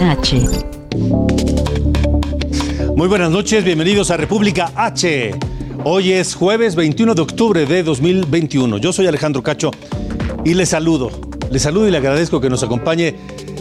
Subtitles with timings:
[0.00, 0.48] H.
[2.96, 5.34] Muy buenas noches, bienvenidos a República H.
[5.84, 8.78] Hoy es jueves 21 de octubre de 2021.
[8.78, 9.70] Yo soy Alejandro Cacho
[10.44, 11.10] y le saludo.
[11.50, 13.14] Le saludo y le agradezco que nos acompañe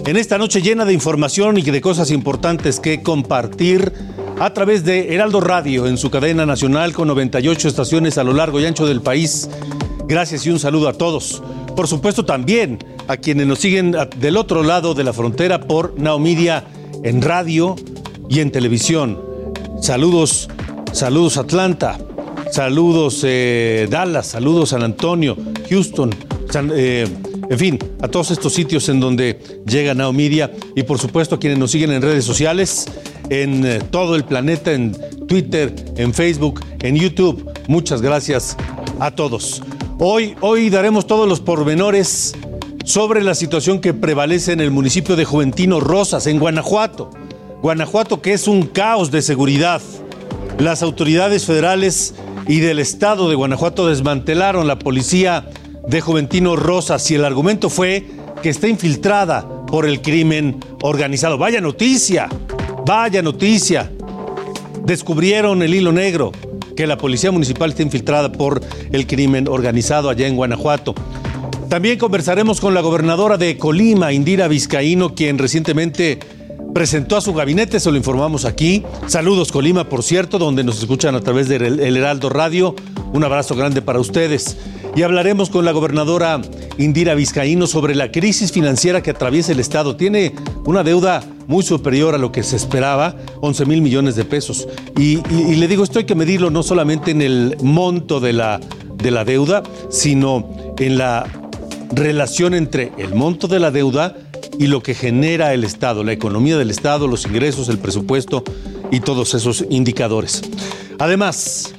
[0.06, 3.94] en esta noche llena de información y de cosas importantes que compartir
[4.40, 8.60] a través de Heraldo Radio en su cadena nacional con 98 estaciones a lo largo
[8.60, 9.50] y ancho del país.
[10.08, 11.44] Gracias y un saludo a todos.
[11.76, 12.78] Por supuesto también
[13.08, 16.66] a quienes nos siguen del otro lado de la frontera por Naomedia
[17.04, 17.76] en radio
[18.30, 19.20] y en televisión.
[19.82, 20.50] Saludos,
[20.92, 22.00] saludos Atlanta,
[22.52, 25.36] saludos eh, Dallas, saludos San Antonio,
[25.70, 26.12] Houston,
[26.76, 27.08] eh,
[27.50, 31.58] en fin, a todos estos sitios en donde llega Naomedia y por supuesto a quienes
[31.58, 32.86] nos siguen en redes sociales,
[33.30, 34.96] en eh, todo el planeta, en
[35.28, 37.50] Twitter, en Facebook, en YouTube.
[37.68, 38.56] Muchas gracias
[39.00, 39.62] a todos.
[40.06, 42.36] Hoy, hoy daremos todos los pormenores
[42.84, 47.10] sobre la situación que prevalece en el municipio de Juventino Rosas, en Guanajuato.
[47.62, 49.82] Guanajuato que es un caos de seguridad.
[50.60, 52.16] Las autoridades federales
[52.50, 55.50] y del estado de Guanajuato desmantelaron la policía
[55.88, 58.06] de Juventino Rosas y el argumento fue
[58.42, 61.38] que está infiltrada por el crimen organizado.
[61.38, 62.28] Vaya noticia,
[62.86, 63.90] vaya noticia.
[64.84, 66.34] Descubrieron el hilo negro,
[66.76, 70.94] que la policía municipal está infiltrada por el crimen organizado allá en Guanajuato.
[71.70, 76.20] También conversaremos con la gobernadora de Colima, Indira Vizcaíno, quien recientemente
[76.74, 78.84] presentó a su gabinete, se lo informamos aquí.
[79.08, 82.76] Saludos Colima, por cierto, donde nos escuchan a través del Heraldo Radio.
[83.14, 84.58] Un abrazo grande para ustedes.
[84.96, 86.42] Y hablaremos con la gobernadora
[86.78, 89.96] Indira Vizcaíno sobre la crisis financiera que atraviesa el Estado.
[89.96, 90.34] Tiene
[90.66, 94.68] una deuda muy superior a lo que se esperaba, 11 mil millones de pesos.
[94.98, 95.18] Y,
[95.56, 98.60] le digo, esto hay que medirlo no solamente en el monto de la,
[98.96, 101.28] de la deuda, sino en la
[101.92, 104.16] relación entre el monto de la deuda
[104.60, 108.44] y lo que genera el Estado, la economía del Estado, los ingresos, el presupuesto
[108.92, 110.42] y todos esos indicadores.
[111.00, 111.74] Además,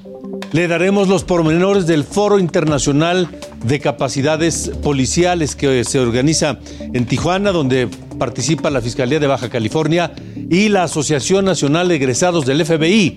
[0.53, 3.29] le daremos los pormenores del Foro Internacional
[3.65, 7.89] de Capacidades Policiales que se organiza en Tijuana, donde
[8.19, 10.13] participa la Fiscalía de Baja California
[10.51, 13.17] y la Asociación Nacional de Egresados del FBI.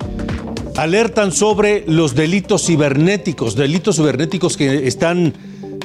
[0.78, 5.34] Alertan sobre los delitos cibernéticos, delitos cibernéticos que están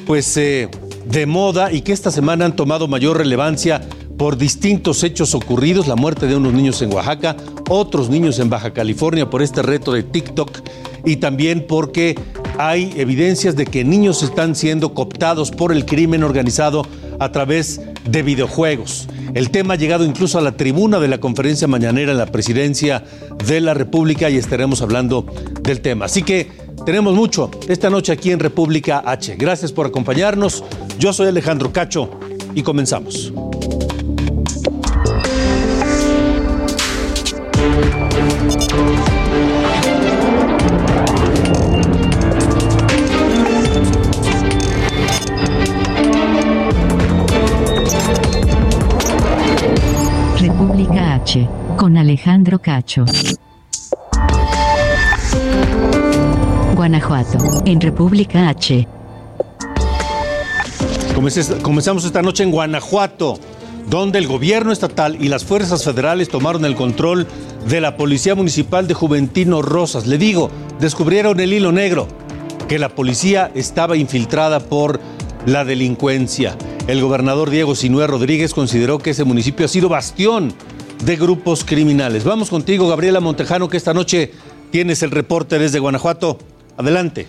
[0.05, 0.69] pues eh,
[1.05, 3.81] de moda y que esta semana han tomado mayor relevancia
[4.17, 7.35] por distintos hechos ocurridos, la muerte de unos niños en Oaxaca,
[7.69, 10.59] otros niños en Baja California por este reto de TikTok
[11.05, 12.15] y también porque
[12.57, 16.85] hay evidencias de que niños están siendo cooptados por el crimen organizado
[17.19, 19.07] a través de videojuegos.
[19.33, 23.03] El tema ha llegado incluso a la tribuna de la conferencia mañanera en la presidencia
[23.47, 25.25] de la República y estaremos hablando
[25.61, 26.05] del tema.
[26.05, 26.51] Así que
[26.85, 29.35] tenemos mucho esta noche aquí en República H.
[29.35, 30.63] Gracias por acompañarnos.
[30.99, 32.09] Yo soy Alejandro Cacho
[32.53, 33.33] y comenzamos.
[51.77, 53.05] Con Alejandro Cacho.
[56.75, 58.85] Guanajuato, en República H.
[61.61, 63.39] Comenzamos esta noche en Guanajuato,
[63.89, 67.25] donde el gobierno estatal y las fuerzas federales tomaron el control
[67.69, 70.05] de la Policía Municipal de Juventino Rosas.
[70.07, 70.51] Le digo,
[70.81, 72.09] descubrieron el hilo negro,
[72.67, 74.99] que la policía estaba infiltrada por
[75.45, 76.57] la delincuencia.
[76.87, 80.53] El gobernador Diego Sinué Rodríguez consideró que ese municipio ha sido bastión
[81.05, 82.23] de grupos criminales.
[82.23, 84.31] Vamos contigo, Gabriela Montejano, que esta noche
[84.71, 86.37] tienes el reporte desde Guanajuato.
[86.77, 87.27] Adelante.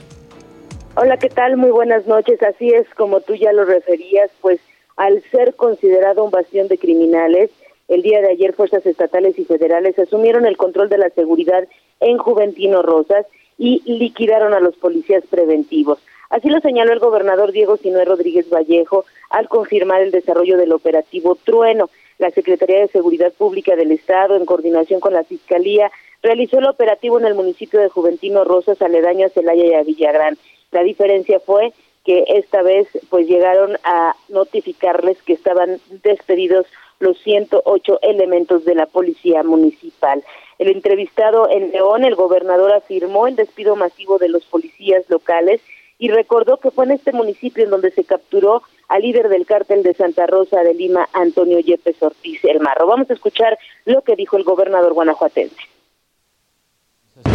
[0.97, 1.57] Hola, ¿qué tal?
[1.57, 2.41] Muy buenas noches.
[2.43, 4.61] Así es, como tú ya lo referías, pues
[4.97, 7.51] al ser considerado un bastión de criminales,
[7.89, 11.67] el día de ayer fuerzas estatales y federales asumieron el control de la seguridad
[12.01, 13.27] en Juventino Rosas
[13.59, 15.99] y liquidaron a los policías preventivos.
[16.31, 21.37] Así lo señaló el gobernador Diego Sinué Rodríguez Vallejo al confirmar el desarrollo del operativo
[21.45, 21.91] Trueno.
[22.19, 25.91] La Secretaría de Seguridad Pública del Estado, en coordinación con la Fiscalía,
[26.23, 30.39] realizó el operativo en el municipio de Juventino Rosas, aledaño a Celaya y a Villagrán.
[30.71, 31.73] La diferencia fue
[32.05, 36.67] que esta vez pues llegaron a notificarles que estaban despedidos
[37.01, 40.23] los 108 elementos de la policía municipal.
[40.59, 45.61] El entrevistado en León, el gobernador afirmó el despido masivo de los policías locales
[46.05, 49.83] y recordó que fue en este municipio en donde se capturó al líder del cártel
[49.83, 52.87] de Santa Rosa de Lima, Antonio Yepes Ortiz El Marro.
[52.87, 55.57] Vamos a escuchar lo que dijo el gobernador guanajuatense.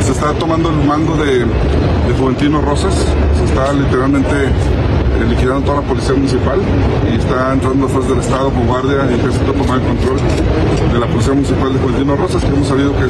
[0.02, 2.94] Se está tomando el mando de, de Juventino Rosas,
[3.40, 6.60] se está literalmente eh, liquidando toda la policía municipal
[7.12, 10.18] y está entrando las fuerzas del Estado con guardia y ejército tomar el control
[10.94, 13.08] de la policía municipal de Juventino Rosas, que hemos sabido que,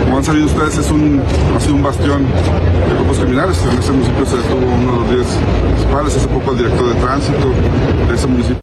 [0.00, 1.22] como han sabido ustedes, es un,
[1.54, 3.62] ha sido un bastión de grupos criminales.
[3.64, 7.00] En ese municipio se detuvo uno de los días principales, hace poco el director de
[7.00, 7.48] tránsito
[8.08, 8.60] de ese municipio.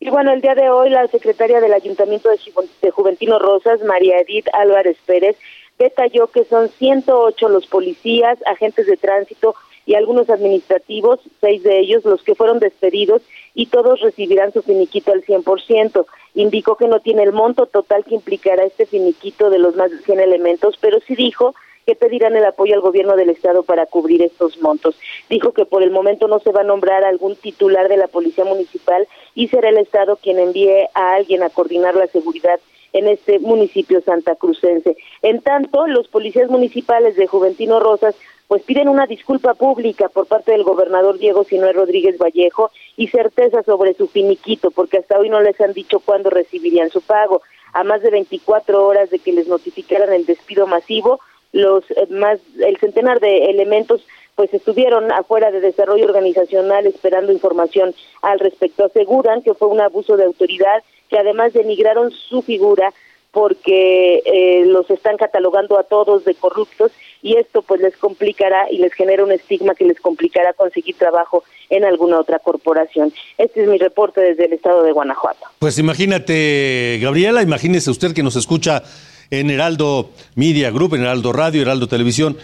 [0.00, 4.46] Y bueno, el día de hoy la secretaria del Ayuntamiento de Juventino Rosas, María Edith
[4.52, 5.36] Álvarez Pérez,
[5.78, 9.54] detalló que son 108 los policías, agentes de tránsito
[9.86, 13.22] y algunos administrativos, seis de ellos los que fueron despedidos
[13.54, 16.06] y todos recibirán su finiquito al 100%.
[16.34, 19.98] Indicó que no tiene el monto total que implicará este finiquito de los más de
[19.98, 21.54] 100 elementos, pero sí dijo
[21.86, 24.96] que pedirán el apoyo al gobierno del estado para cubrir estos montos.
[25.28, 28.44] Dijo que por el momento no se va a nombrar algún titular de la policía
[28.44, 32.60] municipal y será el estado quien envíe a alguien a coordinar la seguridad
[32.92, 34.96] en este municipio santacrucense.
[35.22, 38.14] En tanto, los policías municipales de Juventino Rosas
[38.52, 43.62] pues piden una disculpa pública por parte del gobernador Diego Sinué Rodríguez Vallejo y certeza
[43.62, 47.40] sobre su finiquito, porque hasta hoy no les han dicho cuándo recibirían su pago.
[47.72, 51.18] A más de 24 horas de que les notificaran el despido masivo,
[51.52, 54.04] los eh, más el centenar de elementos
[54.34, 58.84] pues estuvieron afuera de desarrollo organizacional esperando información al respecto.
[58.84, 62.92] Aseguran que fue un abuso de autoridad, que además denigraron su figura
[63.32, 66.92] porque eh, los están catalogando a todos de corruptos
[67.22, 71.42] y esto pues les complicará y les genera un estigma que les complicará conseguir trabajo
[71.70, 73.12] en alguna otra corporación.
[73.38, 75.46] Este es mi reporte desde el estado de Guanajuato.
[75.58, 78.82] Pues imagínate, Gabriela, imagínese usted que nos escucha
[79.30, 82.36] en Heraldo Media Group, en Heraldo Radio, Heraldo Televisión.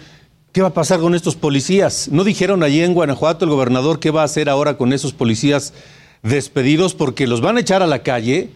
[0.51, 2.09] ¿Qué va a pasar con estos policías?
[2.11, 5.75] ¿No dijeron allí en Guanajuato el gobernador qué va a hacer ahora con esos policías
[6.23, 6.95] despedidos?
[6.95, 8.49] Porque los van a echar a la calle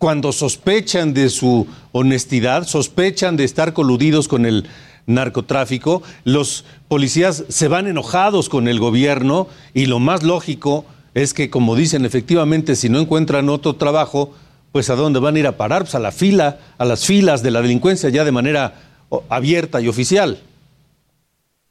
[0.00, 4.64] cuando sospechan de su honestidad, sospechan de estar coludidos con el
[5.04, 6.02] narcotráfico.
[6.24, 11.76] Los policías se van enojados con el gobierno y lo más lógico es que, como
[11.76, 14.32] dicen, efectivamente, si no encuentran otro trabajo,
[14.72, 17.42] pues a dónde van a ir a parar, pues a la fila, a las filas
[17.42, 18.72] de la delincuencia ya de manera
[19.28, 20.38] abierta y oficial.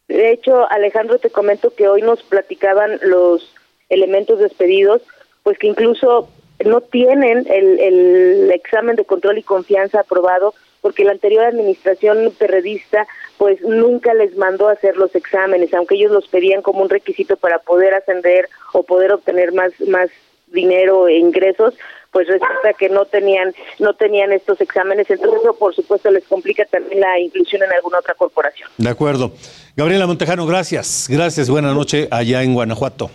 [0.07, 3.51] De hecho, Alejandro, te comento que hoy nos platicaban los
[3.89, 5.01] elementos despedidos,
[5.41, 6.29] pues que incluso
[6.65, 13.07] no tienen el, el examen de control y confianza aprobado porque la anterior administración perredista
[13.37, 17.37] pues nunca les mandó a hacer los exámenes, aunque ellos los pedían como un requisito
[17.37, 20.09] para poder ascender o poder obtener más más
[20.47, 21.75] dinero e ingresos,
[22.11, 26.65] pues resulta que no tenían no tenían estos exámenes, entonces eso por supuesto les complica
[26.65, 28.69] también la inclusión en alguna otra corporación.
[28.77, 29.31] De acuerdo.
[29.75, 31.07] Gabriela Montejano, gracias.
[31.09, 33.09] Gracias, buena noche allá en Guanajuato.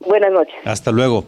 [0.00, 0.54] Buenas noches.
[0.64, 1.24] Hasta luego.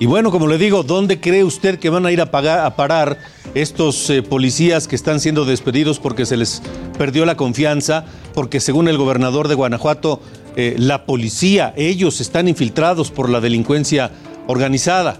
[0.00, 2.76] Y bueno, como le digo, ¿dónde cree usted que van a ir a, pagar, a
[2.76, 3.18] parar
[3.54, 6.62] estos eh, policías que están siendo despedidos porque se les
[6.96, 8.04] perdió la confianza?
[8.32, 10.20] Porque según el gobernador de Guanajuato,
[10.54, 14.12] eh, la policía, ellos están infiltrados por la delincuencia
[14.46, 15.18] organizada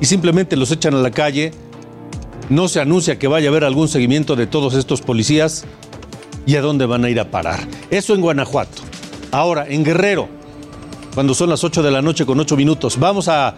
[0.00, 1.52] y simplemente los echan a la calle.
[2.50, 5.64] No se anuncia que vaya a haber algún seguimiento de todos estos policías
[6.46, 7.66] y a dónde van a ir a parar.
[7.90, 8.82] Eso en Guanajuato.
[9.30, 10.28] Ahora, en Guerrero,
[11.14, 13.54] cuando son las 8 de la noche con 8 minutos, vamos a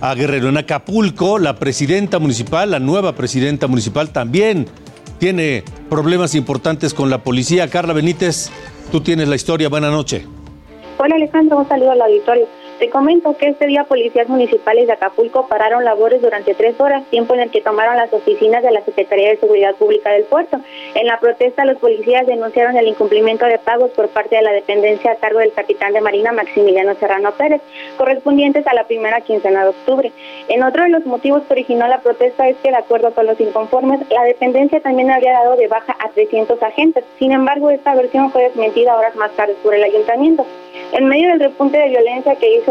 [0.00, 0.48] a Guerrero.
[0.48, 4.66] En Acapulco, la presidenta municipal, la nueva presidenta municipal, también
[5.18, 7.68] tiene problemas importantes con la policía.
[7.68, 8.50] Carla Benítez,
[8.90, 9.68] tú tienes la historia.
[9.68, 10.24] Buenas noches.
[10.98, 12.46] Hola Alejandro, un saludo al auditorio.
[12.80, 17.34] Te comento que este día policías municipales de Acapulco pararon labores durante tres horas, tiempo
[17.34, 20.58] en el que tomaron las oficinas de la Secretaría de Seguridad Pública del puerto.
[20.94, 25.12] En la protesta, los policías denunciaron el incumplimiento de pagos por parte de la dependencia
[25.12, 27.60] a cargo del capitán de Marina Maximiliano Serrano Pérez,
[27.98, 30.10] correspondientes a la primera quincena de octubre.
[30.48, 33.38] En otro de los motivos que originó la protesta es que, de acuerdo con los
[33.38, 37.04] inconformes, la dependencia también habría dado de baja a 300 agentes.
[37.18, 40.46] Sin embargo, esta versión fue desmentida horas más tarde por el ayuntamiento.
[40.92, 42.69] En medio del repunte de violencia que hizo,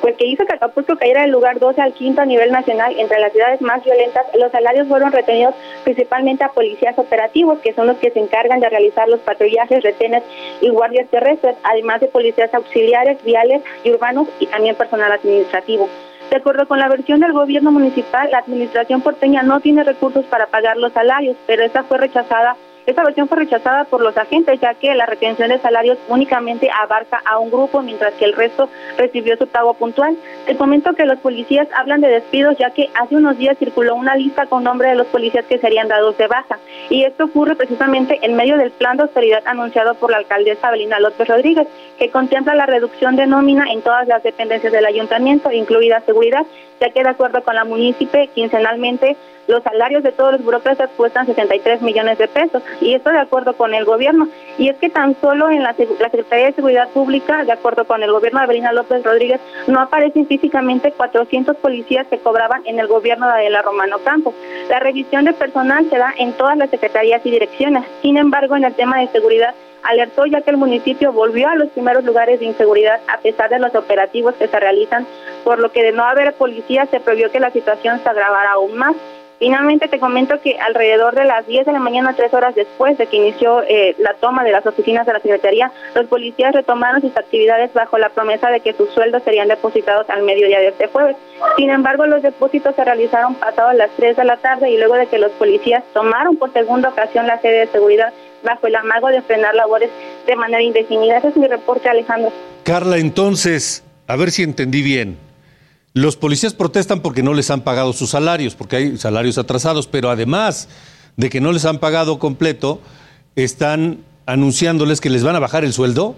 [0.00, 3.20] pues que hizo que Acapulco cayera del lugar 12 al quinto a nivel nacional entre
[3.20, 7.96] las ciudades más violentas, los salarios fueron retenidos principalmente a policías operativos, que son los
[7.98, 10.22] que se encargan de realizar los patrullajes, retenes
[10.60, 15.88] y guardias terrestres, además de policías auxiliares, viales y urbanos y también personal administrativo.
[16.30, 20.46] De acuerdo con la versión del gobierno municipal, la administración porteña no tiene recursos para
[20.46, 22.56] pagar los salarios, pero esta fue rechazada
[22.86, 27.20] Esta versión fue rechazada por los agentes, ya que la retención de salarios únicamente abarca
[27.24, 30.16] a un grupo, mientras que el resto recibió su pago puntual.
[30.46, 34.14] Te comento que los policías hablan de despidos, ya que hace unos días circuló una
[34.14, 36.58] lista con nombre de los policías que serían dados de baja.
[36.88, 41.00] Y esto ocurre precisamente en medio del plan de austeridad anunciado por la alcaldesa Belina
[41.00, 41.66] López Rodríguez,
[41.98, 46.46] que contempla la reducción de nómina en todas las dependencias del ayuntamiento, incluida seguridad,
[46.80, 49.16] ya que de acuerdo con la municipio, quincenalmente
[49.48, 53.56] los salarios de todos los burócratas cuestan 63 millones de pesos y esto de acuerdo
[53.56, 54.28] con el gobierno.
[54.58, 58.10] Y es que tan solo en la, Secretaría de Seguridad Pública, de acuerdo con el
[58.10, 63.26] gobierno de Avelina López Rodríguez, no aparecen físicamente 400 policías que cobraban en el gobierno
[63.26, 64.34] de Adela Romano Campo.
[64.68, 67.84] La revisión de personal se da en todas las secretarías y direcciones.
[68.02, 69.54] Sin embargo, en el tema de seguridad,
[69.86, 73.58] alertó ya que el municipio volvió a los primeros lugares de inseguridad a pesar de
[73.58, 75.06] los operativos que se realizan,
[75.44, 78.76] por lo que de no haber policía se previó que la situación se agravara aún
[78.76, 78.96] más.
[79.38, 83.06] Finalmente te comento que alrededor de las 10 de la mañana, tres horas después de
[83.06, 87.14] que inició eh, la toma de las oficinas de la Secretaría, los policías retomaron sus
[87.14, 91.16] actividades bajo la promesa de que sus sueldos serían depositados al mediodía de este jueves.
[91.58, 95.06] Sin embargo, los depósitos se realizaron pasados las 3 de la tarde y luego de
[95.06, 98.14] que los policías tomaron por segunda ocasión la sede de seguridad
[98.46, 99.90] bajo el amago de frenar labores
[100.26, 101.18] de manera indefinida.
[101.18, 102.32] Ese es mi reporte, Alejandro.
[102.62, 105.18] Carla, entonces, a ver si entendí bien.
[105.92, 110.10] Los policías protestan porque no les han pagado sus salarios, porque hay salarios atrasados, pero
[110.10, 110.68] además
[111.16, 112.80] de que no les han pagado completo,
[113.34, 116.14] están anunciándoles que les van a bajar el sueldo.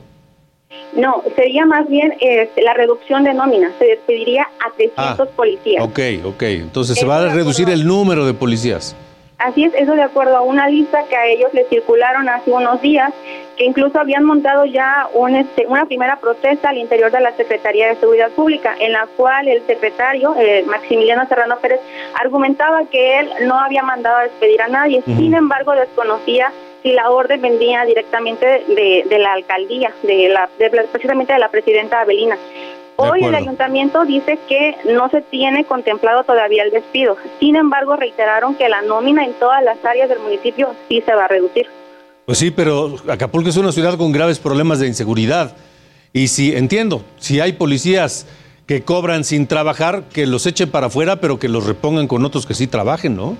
[0.95, 3.73] No, sería más bien este, la reducción de nómina.
[3.79, 5.85] Se despediría a 300 ah, policías.
[5.85, 6.43] Ok, ok.
[6.43, 8.97] Entonces se va a reducir el número de policías.
[9.39, 12.83] Así es, eso de acuerdo a una lista que a ellos les circularon hace unos
[12.83, 13.13] días,
[13.57, 17.87] que incluso habían montado ya un, este, una primera protesta al interior de la Secretaría
[17.87, 21.79] de Seguridad Pública, en la cual el secretario, eh, Maximiliano Serrano Pérez,
[22.21, 26.51] argumentaba que él no había mandado a despedir a nadie, sin embargo desconocía
[26.83, 30.49] si la orden venía directamente de, la alcaldía, de la,
[30.91, 32.37] precisamente de la presidenta Abelina.
[33.01, 37.17] Hoy el ayuntamiento dice que no se tiene contemplado todavía el despido.
[37.39, 41.27] Sin embargo, reiteraron que la nómina en todas las áreas del municipio sí se va
[41.27, 41.69] a reducir.
[42.27, 45.55] Pues sí, pero Acapulco es una ciudad con graves problemas de inseguridad.
[46.13, 48.27] Y si, entiendo, si hay policías
[48.67, 52.47] que cobran sin trabajar, que los echen para afuera, pero que los repongan con otros
[52.47, 53.37] que sí trabajen, ¿no?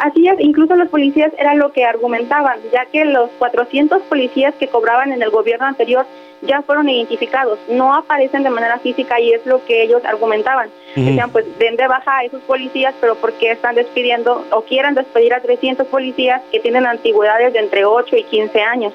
[0.00, 4.68] Así es, incluso los policías era lo que argumentaban, ya que los 400 policías que
[4.68, 6.06] cobraban en el gobierno anterior
[6.42, 10.70] ya fueron identificados, no aparecen de manera física y es lo que ellos argumentaban.
[10.94, 14.94] Decían, pues den de baja a esos policías, pero ¿por qué están despidiendo o quieren
[14.94, 18.92] despedir a 300 policías que tienen antigüedades de entre 8 y 15 años?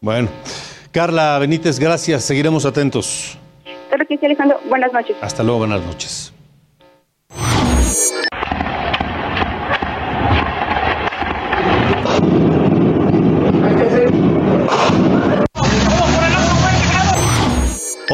[0.00, 0.28] Bueno,
[0.90, 3.38] Carla Benítez, gracias, seguiremos atentos.
[3.88, 4.58] Claro que sí, Alejandro.
[4.68, 5.16] Buenas noches.
[5.20, 6.32] Hasta luego, buenas noches.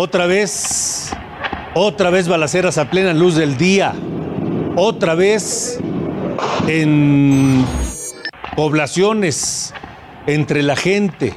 [0.00, 1.11] Otra vez,
[1.75, 3.95] otra vez balaceras a plena luz del día.
[4.76, 5.81] Otra vez
[6.69, 7.64] en
[8.55, 9.75] poblaciones
[10.28, 11.35] entre la gente,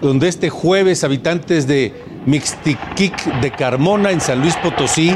[0.00, 1.94] donde este jueves habitantes de
[2.26, 5.14] Mixtiquic de Carmona en San Luis Potosí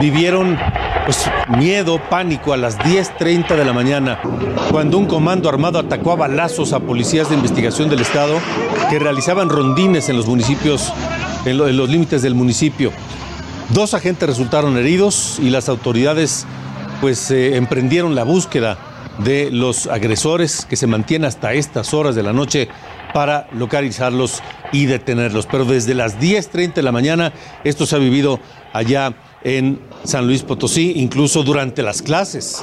[0.00, 0.58] vivieron
[1.04, 4.22] pues, miedo, pánico a las 10.30 de la mañana,
[4.70, 8.38] cuando un comando armado atacó a balazos a policías de investigación del Estado
[8.88, 10.94] que realizaban rondines en los municipios
[11.46, 12.92] en, los límites del municipio.
[13.70, 16.46] Dos agentes resultaron heridos y las autoridades
[17.00, 18.78] pues eh, emprendieron la búsqueda
[19.18, 22.68] de los agresores que se mantienen hasta estas horas de la noche
[23.14, 25.46] para localizarlos y detenerlos.
[25.46, 27.32] Pero desde las 10.30 de la mañana
[27.64, 28.40] esto se ha vivido
[28.72, 32.62] allá en San Luis Potosí, incluso durante las clases.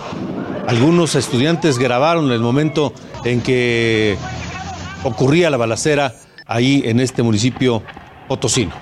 [0.68, 2.94] Algunos estudiantes grabaron el momento
[3.26, 4.18] en que
[5.04, 7.84] ocurría la balacera ahí en este municipio
[8.28, 8.74] potosino.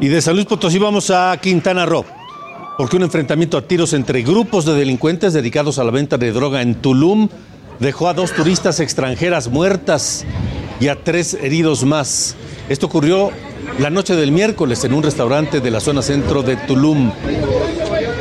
[0.00, 2.04] Y de San Luis Potosí vamos a Quintana Roo,
[2.78, 6.62] porque un enfrentamiento a tiros entre grupos de delincuentes dedicados a la venta de droga
[6.62, 7.28] en Tulum
[7.78, 10.24] dejó a dos turistas extranjeras muertas
[10.80, 12.36] y a tres heridos más.
[12.68, 13.32] Esto ocurrió
[13.78, 17.10] la noche del miércoles en un restaurante de la zona centro de Tulum.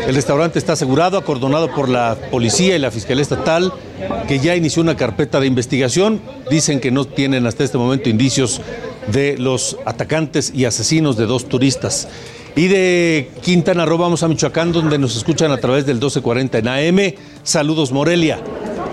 [0.07, 3.73] El restaurante está asegurado, acordonado por la policía y la Fiscalía Estatal,
[4.25, 6.21] que ya inició una carpeta de investigación.
[6.49, 8.61] Dicen que no tienen hasta este momento indicios
[9.11, 12.07] de los atacantes y asesinos de dos turistas.
[12.55, 16.67] Y de Quintana Roo vamos a Michoacán, donde nos escuchan a través del 1240 en
[16.69, 17.13] AM.
[17.43, 18.39] Saludos Morelia.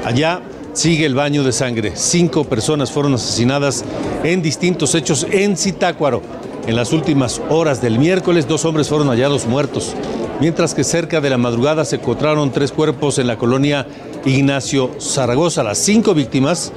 [0.04, 0.42] Allá
[0.73, 1.92] sigue el baño de sangre.
[1.94, 3.85] Cinco personas fueron asesinadas
[4.25, 6.23] en distintos hechos en Zitácuaro.
[6.66, 9.94] En las últimas horas del miércoles, dos hombres fueron hallados muertos,
[10.41, 13.87] mientras que cerca de la madrugada se encontraron tres cuerpos en la colonia
[14.25, 15.62] Ignacio Zaragoza.
[15.62, 16.73] Las cinco víctimas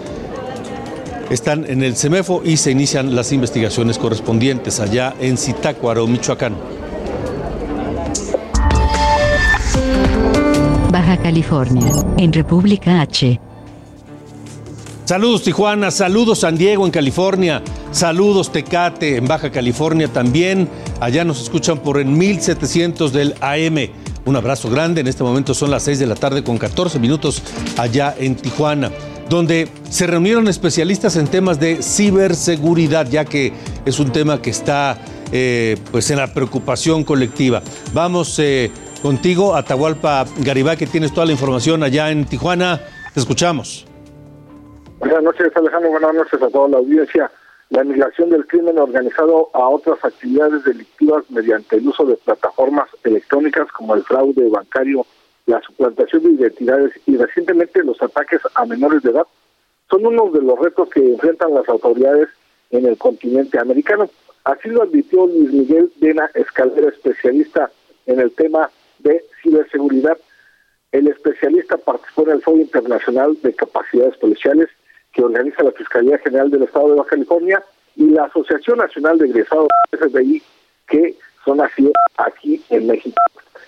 [1.30, 6.56] están en el CEMEFO y se inician las investigaciones correspondientes allá en Zitácuaro, Michoacán.
[10.92, 13.40] Baja California, en República H.
[15.08, 20.68] Saludos Tijuana, saludos San Diego en California, saludos Tecate en Baja California también.
[21.00, 23.90] Allá nos escuchan por el 1700 del AM.
[24.26, 27.42] Un abrazo grande, en este momento son las 6 de la tarde con 14 minutos
[27.78, 28.92] allá en Tijuana,
[29.30, 33.54] donde se reunieron especialistas en temas de ciberseguridad, ya que
[33.86, 35.00] es un tema que está
[35.32, 37.62] eh, pues en la preocupación colectiva.
[37.94, 38.72] Vamos eh,
[39.02, 42.82] contigo, Atahualpa Garibay, que tienes toda la información allá en Tijuana.
[43.14, 43.87] Te escuchamos.
[45.00, 45.92] Buenas noches, Alejandro.
[45.92, 47.30] Buenas noches a toda la audiencia.
[47.70, 53.72] La migración del crimen organizado a otras actividades delictivas mediante el uso de plataformas electrónicas
[53.74, 55.06] como el fraude bancario,
[55.46, 59.28] la suplantación de identidades y recientemente los ataques a menores de edad
[59.88, 62.30] son uno de los retos que enfrentan las autoridades
[62.72, 64.10] en el continente americano.
[64.46, 67.70] Así lo advirtió Luis Miguel Dena Escalera, especialista
[68.08, 70.18] en el tema de ciberseguridad.
[70.92, 74.70] El especialista participó en el Foro Internacional de Capacidades Policiales
[75.18, 77.64] que organiza la Fiscalía General del Estado de Baja California
[77.96, 80.44] y la Asociación Nacional de Egresados FBI,
[80.88, 83.20] que son así aquí en México.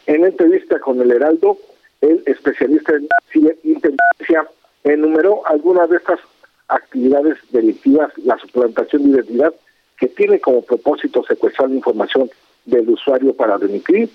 [0.05, 1.57] En entrevista con el Heraldo,
[2.01, 4.47] el especialista en ciberinteligencia
[4.83, 6.19] enumeró algunas de estas
[6.67, 9.53] actividades delictivas, la suplantación de identidad,
[9.97, 12.29] que tiene como propósito secuestrar la información
[12.65, 14.07] del usuario para delinquir,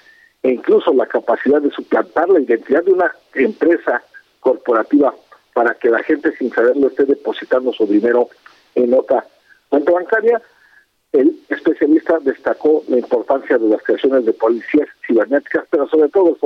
[0.44, 4.04] e incluso la capacidad de suplantar la identidad de una empresa
[4.38, 5.12] corporativa
[5.54, 8.28] para que la gente sin saberlo esté depositando su dinero
[8.74, 9.24] en otra
[9.70, 10.42] cuenta bancaria.
[11.12, 16.36] El especialista destacó la importancia de las creaciones de policías cibernéticas, pero sobre todo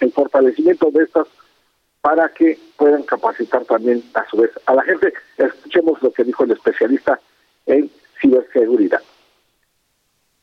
[0.00, 1.26] el fortalecimiento de estas
[2.02, 5.12] para que puedan capacitar también a su vez a la gente.
[5.38, 7.18] Escuchemos lo que dijo el especialista
[7.66, 7.90] en
[8.20, 9.00] ciberseguridad.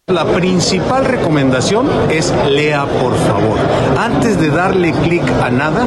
[0.10, 3.58] La principal recomendación es lea por favor.
[4.00, 5.86] Antes de darle clic a nada,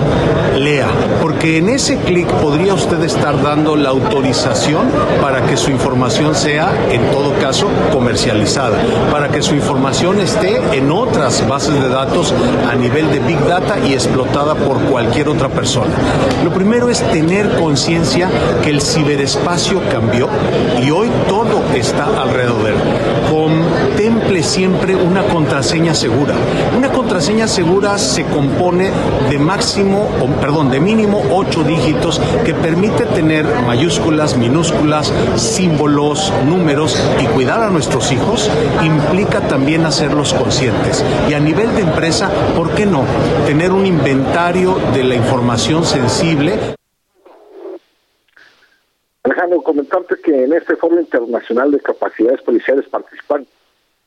[0.58, 0.88] lea,
[1.22, 4.90] porque en ese clic podría usted estar dando la autorización
[5.22, 8.76] para que su información sea, en todo caso, comercializada,
[9.10, 12.34] para que su información esté en otras bases de datos
[12.70, 15.94] a nivel de Big Data y explotada por cualquier otra persona.
[16.44, 18.28] Lo primero es tener conciencia
[18.62, 20.28] que el ciberespacio cambió
[20.84, 22.50] y hoy todo está alrededor.
[24.30, 26.34] Siempre una contraseña segura.
[26.76, 28.90] Una contraseña segura se compone
[29.28, 30.08] de máximo,
[30.40, 37.70] perdón, de mínimo ocho dígitos que permite tener mayúsculas, minúsculas, símbolos, números y cuidar a
[37.70, 38.48] nuestros hijos
[38.84, 41.04] implica también hacerlos conscientes.
[41.28, 43.02] Y a nivel de empresa, ¿por qué no?
[43.46, 46.54] Tener un inventario de la información sensible
[49.24, 53.46] Alejandro, comentarte que en este Foro Internacional de Capacidades Policiales participan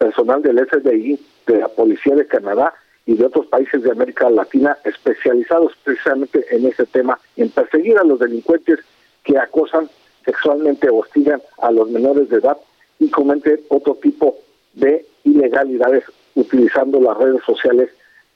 [0.04, 2.74] personal del FBI, de la Policía de Canadá
[3.06, 8.04] y de otros países de América Latina especializados precisamente en ese tema, en perseguir a
[8.04, 8.80] los delincuentes
[9.24, 9.90] que acosan
[10.26, 12.58] sexualmente hostigan a los menores de edad
[13.00, 14.36] y cometen otro tipo
[14.74, 16.04] de ilegalidades
[16.36, 17.90] utilizando las redes sociales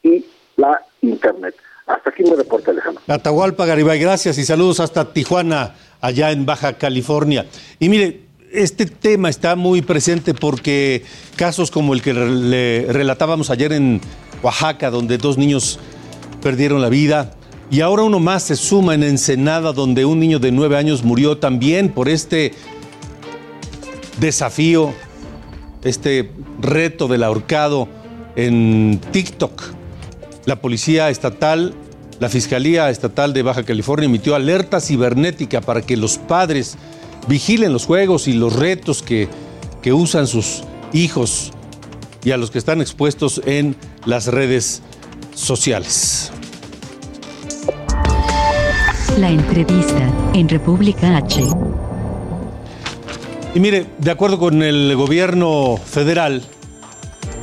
[0.04, 0.26] y
[0.56, 1.56] la Internet.
[1.86, 3.04] Hasta aquí mi reporte, Alejandro.
[3.08, 7.46] Atahualpa Garibay, gracias y saludos hasta Tijuana, allá en Baja California.
[7.80, 11.04] Y mire, este tema está muy presente porque
[11.36, 14.02] casos como el que le relatábamos ayer en
[14.42, 15.80] Oaxaca, donde dos niños
[16.42, 17.34] perdieron la vida,
[17.70, 21.38] y ahora uno más se suma en Ensenada, donde un niño de nueve años murió
[21.38, 22.54] también por este
[24.20, 24.94] desafío,
[25.84, 26.32] este
[26.62, 27.90] reto del ahorcado
[28.36, 29.64] en TikTok.
[30.46, 31.74] La policía estatal,
[32.20, 36.78] la Fiscalía Estatal de Baja California emitió alerta cibernética para que los padres
[37.28, 39.28] vigilen los juegos y los retos que,
[39.82, 40.64] que usan sus
[40.94, 41.52] hijos
[42.24, 44.82] y a los que están expuestos en las redes
[45.34, 46.32] sociales.
[49.18, 51.44] La entrevista en República H.
[53.56, 56.44] Y mire, de acuerdo con el gobierno federal,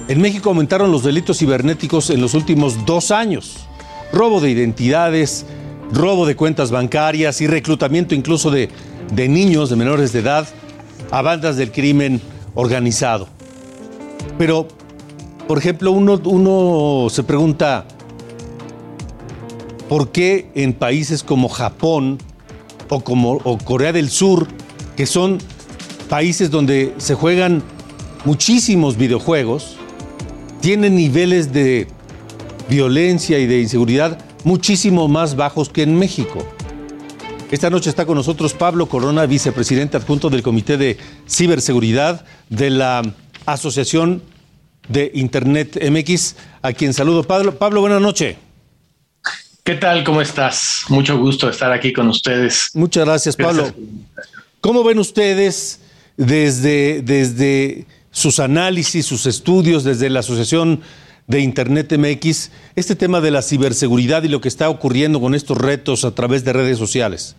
[0.07, 3.66] en México aumentaron los delitos cibernéticos en los últimos dos años.
[4.12, 5.47] Robo de identidades,
[5.92, 8.68] robo de cuentas bancarias y reclutamiento incluso de,
[9.12, 10.47] de niños, de menores de edad,
[11.11, 12.21] a bandas del crimen
[12.55, 13.29] organizado.
[14.38, 14.69] Pero,
[15.47, 17.85] por ejemplo, uno, se pregunta,
[19.88, 22.19] ¿por qué en países como Japón
[22.88, 24.47] o, como, o Corea del Sur,
[24.97, 25.38] que son
[26.09, 27.62] países donde se juegan
[28.25, 29.77] muchísimos videojuegos
[30.61, 31.87] tienen niveles de
[32.71, 36.38] violencia y de inseguridad muchísimo más bajos que en México.
[37.51, 40.97] Esta noche está con nosotros Pablo Corona, vicepresidente adjunto del Comité de
[41.29, 43.03] Ciberseguridad de la
[43.47, 44.23] Asociación
[44.89, 47.23] de Internet MX, a quien saludo.
[47.23, 48.37] Pablo, Pablo buenas noches.
[49.63, 50.05] ¿Qué tal?
[50.05, 50.85] ¿Cómo estás?
[50.89, 52.71] Mucho gusto estar aquí con ustedes.
[52.75, 53.73] Muchas gracias, Pablo.
[54.61, 55.81] ¿Cómo ven ustedes
[56.17, 60.81] desde, desde sus análisis, sus estudios, desde la Asociación
[61.27, 65.59] de Internet MX, este tema de la ciberseguridad y lo que está ocurriendo con estos
[65.59, 67.37] retos a través de redes sociales?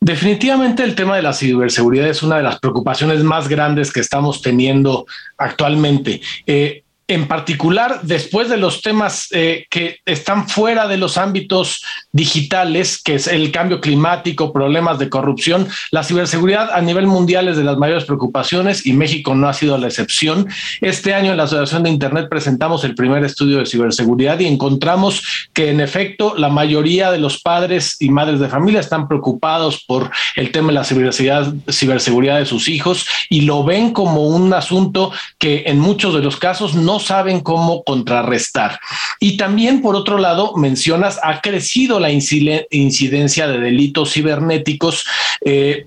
[0.00, 4.42] Definitivamente el tema de la ciberseguridad es una de las preocupaciones más grandes que estamos
[4.42, 5.06] teniendo
[5.38, 6.20] actualmente.
[6.46, 13.00] Eh, en particular después de los temas eh, que están fuera de los ámbitos digitales,
[13.02, 17.64] que es el cambio climático, problemas de corrupción, la ciberseguridad a nivel mundial es de
[17.64, 20.48] las mayores preocupaciones y México no ha sido la excepción.
[20.80, 25.48] Este año en la Asociación de Internet presentamos el primer estudio de ciberseguridad y encontramos
[25.52, 30.10] que en efecto la mayoría de los padres y madres de familia están preocupados por
[30.36, 35.12] el tema de la ciberseguridad, ciberseguridad de sus hijos y lo ven como un asunto
[35.38, 38.80] que en muchos de los casos no saben cómo contrarrestar.
[39.20, 45.04] Y también, por otro lado, mencionas, ha crecido la incidencia de delitos cibernéticos.
[45.44, 45.86] Eh,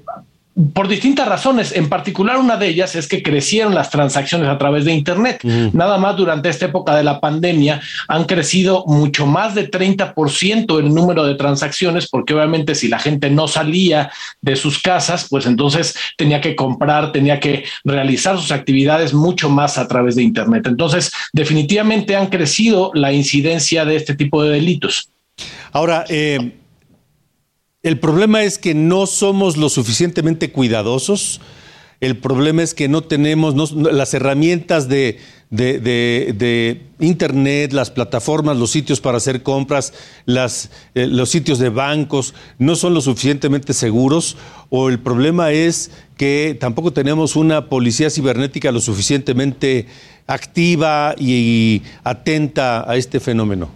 [0.74, 1.72] por distintas razones.
[1.76, 5.42] En particular, una de ellas es que crecieron las transacciones a través de Internet.
[5.44, 10.94] Nada más durante esta época de la pandemia han crecido mucho más de 30% el
[10.94, 15.96] número de transacciones, porque obviamente si la gente no salía de sus casas, pues entonces
[16.18, 20.66] tenía que comprar, tenía que realizar sus actividades mucho más a través de Internet.
[20.68, 25.12] Entonces, definitivamente han crecido la incidencia de este tipo de delitos.
[25.72, 26.54] Ahora, eh,
[27.88, 31.40] el problema es que no somos lo suficientemente cuidadosos.
[32.02, 35.20] El problema es que no tenemos las herramientas de,
[37.00, 39.94] Internet, las plataformas, los sitios para hacer compras,
[40.28, 44.36] eh, los sitios de bancos, no son lo suficientemente seguros.
[44.70, 49.88] O el problema es que tampoco tenemos una policía cibernética lo suficientemente
[50.28, 53.72] activa y atenta a este fenómeno.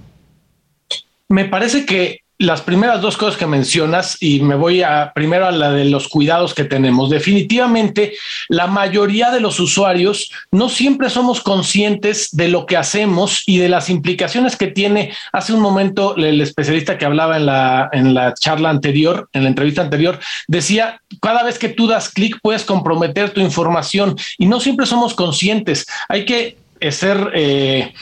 [1.30, 5.52] Me parece que las primeras dos cosas que mencionas y me voy a primero a
[5.52, 7.12] la de los cuidados que tenemos.
[7.12, 8.14] Definitivamente,
[8.50, 13.70] la mayoría de los usuarios no siempre somos conscientes de lo que hacemos y de
[13.70, 15.14] las implicaciones que tiene.
[15.32, 19.50] Hace un momento el especialista que hablaba en la, en la charla anterior, en la
[19.50, 24.60] entrevista anterior, decía, cada vez que tú das clic puedes comprometer tu información y no
[24.60, 25.86] siempre somos conscientes.
[26.10, 26.58] Hay que
[26.89, 27.94] ser eh,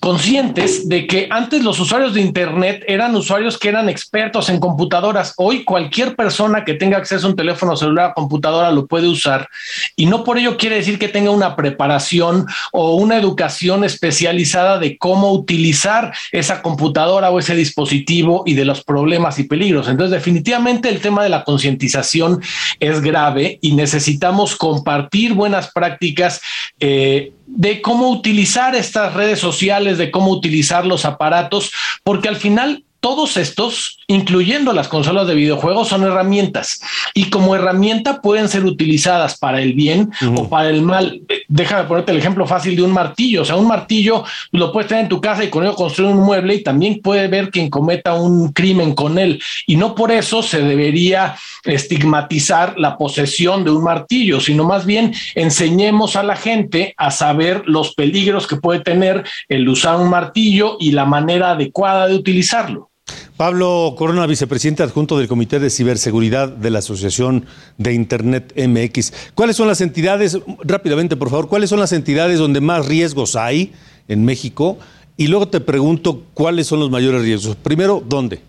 [0.00, 5.34] conscientes de que antes los usuarios de Internet eran usuarios que eran expertos en computadoras.
[5.36, 9.48] Hoy cualquier persona que tenga acceso a un teléfono celular, computadora, lo puede usar.
[9.96, 14.98] Y no por ello quiere decir que tenga una preparación o una educación especializada de
[14.98, 19.88] cómo utilizar esa computadora o ese dispositivo y de los problemas y peligros.
[19.88, 22.40] Entonces, definitivamente el tema de la concientización
[22.80, 26.40] es grave y necesitamos compartir buenas prácticas.
[26.78, 32.84] Eh, de cómo utilizar estas redes sociales, de cómo utilizar los aparatos, porque al final
[33.06, 36.80] todos estos, incluyendo las consolas de videojuegos, son herramientas
[37.14, 41.20] y como herramienta pueden ser utilizadas para el bien o para el mal.
[41.46, 43.42] Déjame ponerte el ejemplo fácil de un martillo.
[43.42, 46.24] O sea, un martillo lo puedes tener en tu casa y con ello construir un
[46.24, 49.40] mueble y también puede ver quien cometa un crimen con él.
[49.68, 55.14] Y no por eso se debería estigmatizar la posesión de un martillo, sino más bien
[55.36, 60.76] enseñemos a la gente a saber los peligros que puede tener el usar un martillo
[60.80, 62.90] y la manera adecuada de utilizarlo.
[63.36, 67.44] Pablo Corona, vicepresidente adjunto del Comité de Ciberseguridad de la Asociación
[67.76, 69.12] de Internet MX.
[69.34, 73.72] ¿Cuáles son las entidades, rápidamente por favor, cuáles son las entidades donde más riesgos hay
[74.08, 74.78] en México?
[75.18, 77.56] Y luego te pregunto cuáles son los mayores riesgos.
[77.56, 78.40] Primero, ¿dónde?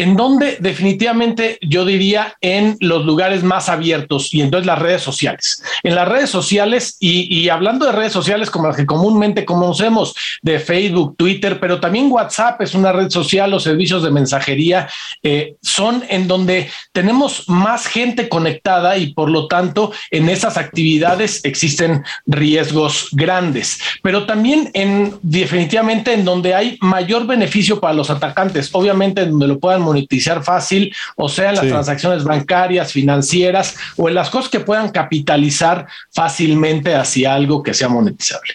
[0.00, 5.62] En donde definitivamente yo diría en los lugares más abiertos y entonces las redes sociales.
[5.82, 10.58] En las redes sociales y, hablando de redes sociales como las que comúnmente conocemos de
[10.58, 14.88] Facebook, Twitter, pero también WhatsApp es una red social, los servicios de mensajería
[15.22, 21.44] eh, son en donde tenemos más gente conectada y por lo tanto en esas actividades
[21.44, 28.70] existen riesgos grandes, pero también en definitivamente en donde hay mayor beneficio para los atacantes,
[28.72, 34.08] obviamente en donde lo puedan monetizar fácil, o sea, en las transacciones bancarias, financieras o
[34.08, 38.54] en las cosas que puedan capitalizar fácilmente hacia algo que sea monetizable.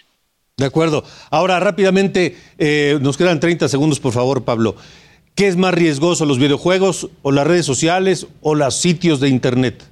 [0.57, 1.03] De acuerdo.
[1.29, 4.75] Ahora, rápidamente, eh, nos quedan 30 segundos, por favor, Pablo.
[5.35, 9.83] ¿Qué es más riesgoso, los videojuegos o las redes sociales o los sitios de Internet?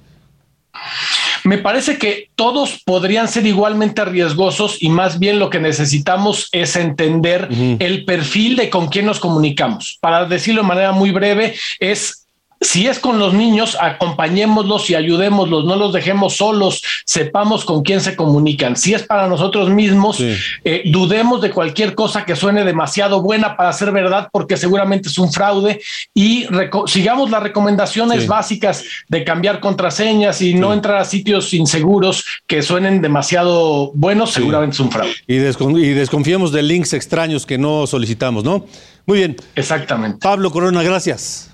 [1.44, 6.74] Me parece que todos podrían ser igualmente riesgosos y más bien lo que necesitamos es
[6.74, 9.98] entender el perfil de con quién nos comunicamos.
[10.00, 12.23] Para decirlo de manera muy breve, es
[12.64, 18.00] si es con los niños, acompañémoslos y ayudémoslos, no los dejemos solos, sepamos con quién
[18.00, 18.76] se comunican.
[18.76, 23.72] Si es para nosotros mismos, eh, dudemos de cualquier cosa que suene demasiado buena para
[23.72, 25.80] ser verdad, porque seguramente es un fraude
[26.14, 26.46] y
[26.86, 33.02] sigamos las recomendaciones básicas de cambiar contraseñas y no entrar a sitios inseguros que suenen
[33.02, 35.14] demasiado buenos, seguramente es un fraude.
[35.26, 38.64] Y, y desconfiemos de links extraños que no solicitamos, ¿no?
[39.06, 39.36] Muy bien.
[39.54, 40.18] Exactamente.
[40.22, 41.53] Pablo Corona, gracias.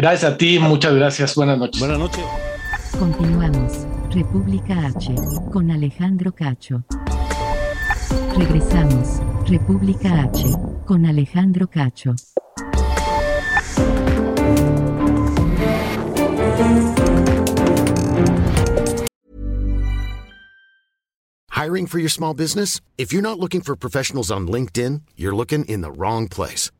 [0.00, 1.34] Gracias a ti, muchas gracias.
[1.34, 1.78] Buenas noches.
[1.78, 2.24] Buenas noches.
[2.98, 3.86] Continuamos.
[4.08, 5.14] República H
[5.52, 6.82] con Alejandro Cacho.
[8.34, 9.20] Regresamos.
[9.46, 12.14] República H con Alejandro Cacho.
[21.50, 22.80] Hiring for your small business?
[22.96, 26.70] If you're not looking for professionals on LinkedIn, you're looking in the wrong place.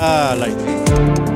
[0.00, 1.27] Ah, like...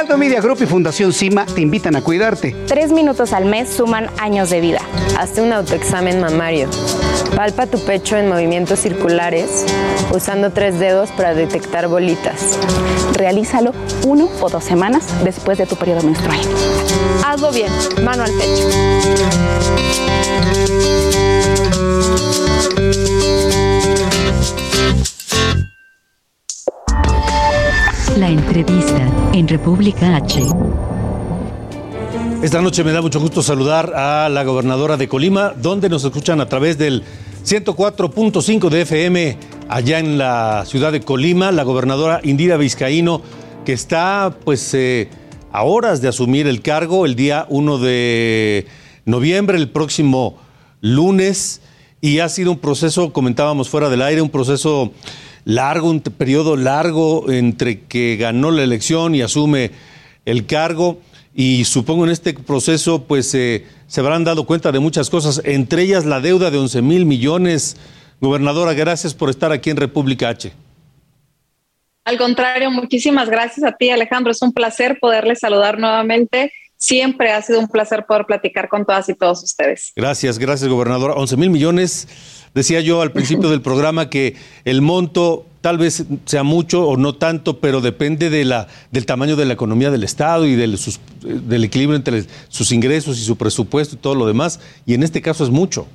[0.00, 2.56] Heraldo Media Group y Fundación CIMA te invitan a cuidarte.
[2.66, 4.80] Tres minutos al mes suman años de vida.
[5.18, 6.70] Hazte un autoexamen mamario.
[7.36, 9.66] Palpa tu pecho en movimientos circulares
[10.10, 12.58] usando tres dedos para detectar bolitas.
[13.12, 13.74] Realízalo
[14.06, 16.40] uno o dos semanas después de tu periodo menstrual.
[17.22, 17.70] Hazlo bien,
[18.02, 18.70] mano al pecho.
[28.50, 30.42] Entrevista en República H.
[32.42, 36.40] Esta noche me da mucho gusto saludar a la gobernadora de Colima, donde nos escuchan
[36.40, 37.04] a través del
[37.44, 39.36] 104.5 de FM
[39.68, 43.22] allá en la ciudad de Colima, la gobernadora Indira Vizcaíno,
[43.64, 45.08] que está pues eh,
[45.52, 48.66] a horas de asumir el cargo el día 1 de
[49.04, 50.38] noviembre, el próximo
[50.80, 51.60] lunes,
[52.00, 54.90] y ha sido un proceso, comentábamos fuera del aire, un proceso
[55.44, 59.70] largo, un periodo largo entre que ganó la elección y asume
[60.24, 61.00] el cargo.
[61.34, 65.82] Y supongo en este proceso, pues eh, se habrán dado cuenta de muchas cosas, entre
[65.82, 67.76] ellas la deuda de 11 mil millones.
[68.20, 70.52] Gobernadora, gracias por estar aquí en República H.
[72.04, 74.32] Al contrario, muchísimas gracias a ti, Alejandro.
[74.32, 76.52] Es un placer poderles saludar nuevamente.
[76.76, 79.92] Siempre ha sido un placer poder platicar con todas y todos ustedes.
[79.94, 81.14] Gracias, gracias, gobernadora.
[81.14, 82.08] 11 mil millones
[82.54, 84.34] Decía yo al principio del programa que
[84.64, 89.36] el monto tal vez sea mucho o no tanto, pero depende de la, del tamaño
[89.36, 90.78] de la economía del Estado y del,
[91.22, 94.60] del equilibrio entre sus ingresos y su presupuesto y todo lo demás.
[94.86, 95.86] Y en este caso es mucho.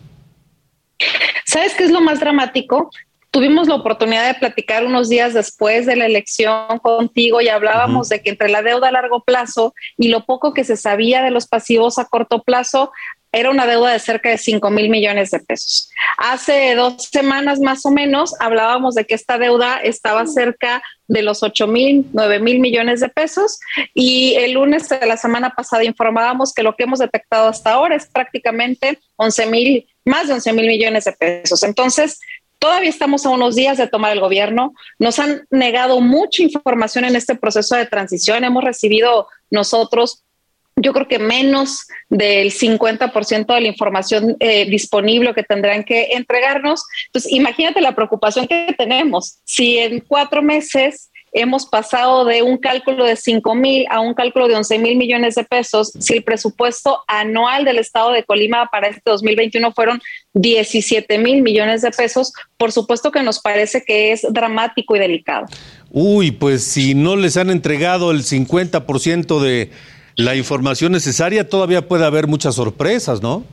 [1.46, 2.90] ¿Sabes qué es lo más dramático?
[3.32, 8.22] Tuvimos la oportunidad de platicar unos días después de la elección contigo y hablábamos de
[8.22, 11.48] que entre la deuda a largo plazo y lo poco que se sabía de los
[11.48, 12.92] pasivos a corto plazo,
[13.36, 15.90] era una deuda de cerca de 5 mil millones de pesos.
[16.18, 21.44] Hace dos semanas más o menos hablábamos de que esta deuda estaba cerca de los
[21.44, 23.60] 8 mil, 9 mil millones de pesos
[23.94, 27.98] y el lunes de la semana pasada informábamos que lo que hemos detectado hasta ahora
[27.98, 31.62] es prácticamente 11 mil, más de 11 mil millones de pesos.
[31.64, 32.20] Entonces,
[32.58, 34.74] Todavía estamos a unos días de tomar el gobierno.
[34.98, 38.44] Nos han negado mucha información en este proceso de transición.
[38.44, 40.25] Hemos recibido nosotros
[40.76, 46.84] yo creo que menos del 50% de la información eh, disponible que tendrán que entregarnos.
[47.08, 49.40] Entonces, imagínate la preocupación que tenemos.
[49.46, 54.48] Si en cuatro meses hemos pasado de un cálculo de 5 mil a un cálculo
[54.48, 58.88] de 11 mil millones de pesos, si el presupuesto anual del Estado de Colima para
[58.88, 60.02] este 2021 fueron
[60.34, 65.46] 17 mil millones de pesos, por supuesto que nos parece que es dramático y delicado.
[65.90, 69.72] Uy, pues si no les han entregado el 50% de
[70.16, 73.44] la información necesaria, todavía puede haber muchas sorpresas, ¿no?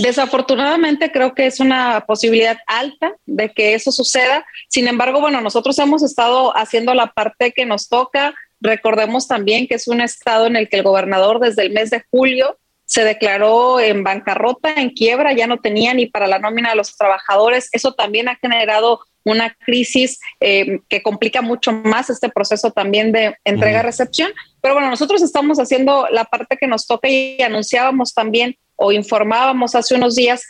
[0.00, 4.46] Desafortunadamente creo que es una posibilidad alta de que eso suceda.
[4.68, 8.34] Sin embargo, bueno, nosotros hemos estado haciendo la parte que nos toca.
[8.60, 12.04] Recordemos también que es un estado en el que el gobernador desde el mes de
[12.10, 16.76] julio se declaró en bancarrota, en quiebra, ya no tenía ni para la nómina de
[16.76, 17.68] los trabajadores.
[17.72, 23.36] Eso también ha generado una crisis eh, que complica mucho más este proceso también de
[23.44, 24.32] entrega-recepción.
[24.60, 29.74] Pero bueno, nosotros estamos haciendo la parte que nos toca y anunciábamos también o informábamos
[29.74, 30.44] hace unos días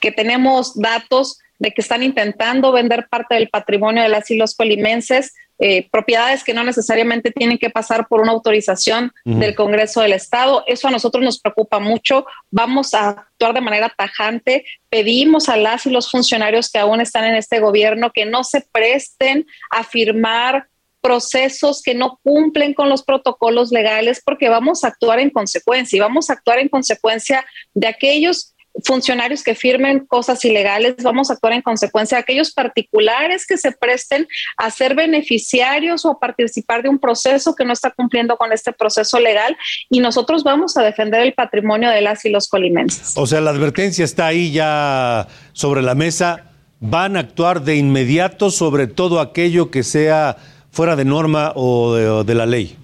[0.00, 5.34] que tenemos datos de que están intentando vender parte del patrimonio de las islas colimenses,
[5.58, 10.64] eh, propiedades que no necesariamente tienen que pasar por una autorización del Congreso del Estado.
[10.66, 12.26] Eso a nosotros nos preocupa mucho.
[12.50, 14.66] Vamos a actuar de manera tajante.
[14.90, 18.66] Pedimos a las y los funcionarios que aún están en este gobierno que no se
[18.70, 20.68] presten a firmar
[21.00, 26.00] procesos que no cumplen con los protocolos legales porque vamos a actuar en consecuencia y
[26.00, 31.54] vamos a actuar en consecuencia de aquellos funcionarios que firmen cosas ilegales, vamos a actuar
[31.54, 36.88] en consecuencia de aquellos particulares que se presten a ser beneficiarios o a participar de
[36.88, 39.56] un proceso que no está cumpliendo con este proceso legal
[39.88, 43.14] y nosotros vamos a defender el patrimonio de las y los colimenses.
[43.16, 46.50] O sea, la advertencia está ahí ya sobre la mesa.
[46.78, 50.36] Van a actuar de inmediato sobre todo aquello que sea
[50.76, 52.76] fuera de norma o de, la ley?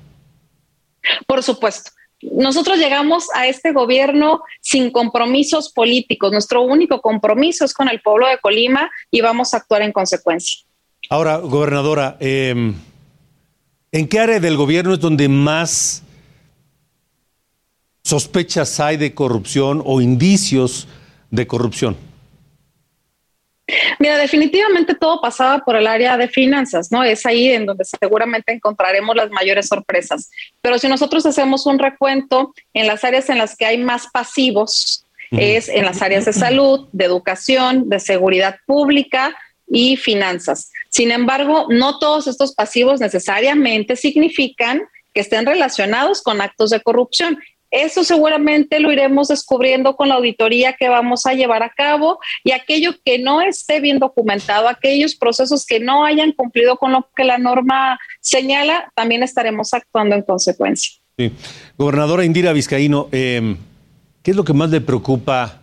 [1.26, 1.91] Por supuesto.
[2.22, 6.30] Nosotros llegamos a este gobierno sin compromisos políticos.
[6.30, 10.64] Nuestro único compromiso es con el pueblo de Colima y vamos a actuar en consecuencia.
[11.10, 12.74] Ahora, gobernadora, em,
[13.90, 16.04] ¿en qué área del gobierno es donde más
[18.04, 20.86] sospechas hay de corrupción o indicios
[21.30, 22.11] de corrupción?
[23.98, 27.04] Mira, definitivamente todo pasaba por el área de finanzas, ¿no?
[27.04, 30.30] Es ahí en donde seguramente encontraremos las mayores sorpresas.
[30.60, 35.06] Pero si nosotros hacemos un recuento en las áreas en las que hay más pasivos,
[35.30, 39.34] es en las áreas de salud, de educación, de seguridad pública
[39.66, 40.70] y finanzas.
[40.90, 44.82] Sin embargo, no todos estos pasivos necesariamente significan
[45.14, 47.38] que estén relacionados con actos de corrupción.
[47.72, 52.52] Eso seguramente lo iremos descubriendo con la auditoría que vamos a llevar a cabo y
[52.52, 57.24] aquello que no esté bien documentado, aquellos procesos que no hayan cumplido con lo que
[57.24, 60.92] la norma señala, también estaremos actuando en consecuencia.
[61.16, 61.32] Sí.
[61.78, 63.56] Gobernadora Indira Vizcaíno, em,
[64.22, 65.62] ¿qué es lo que más le preocupa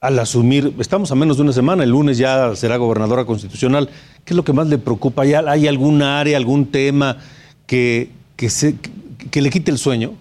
[0.00, 3.88] al asumir, estamos a menos de una semana, el lunes ya será gobernadora constitucional,
[4.24, 5.22] ¿qué es lo que más le preocupa?
[5.22, 7.18] ¿Hay algún área, algún tema
[7.66, 10.14] que, que le quite el sueño?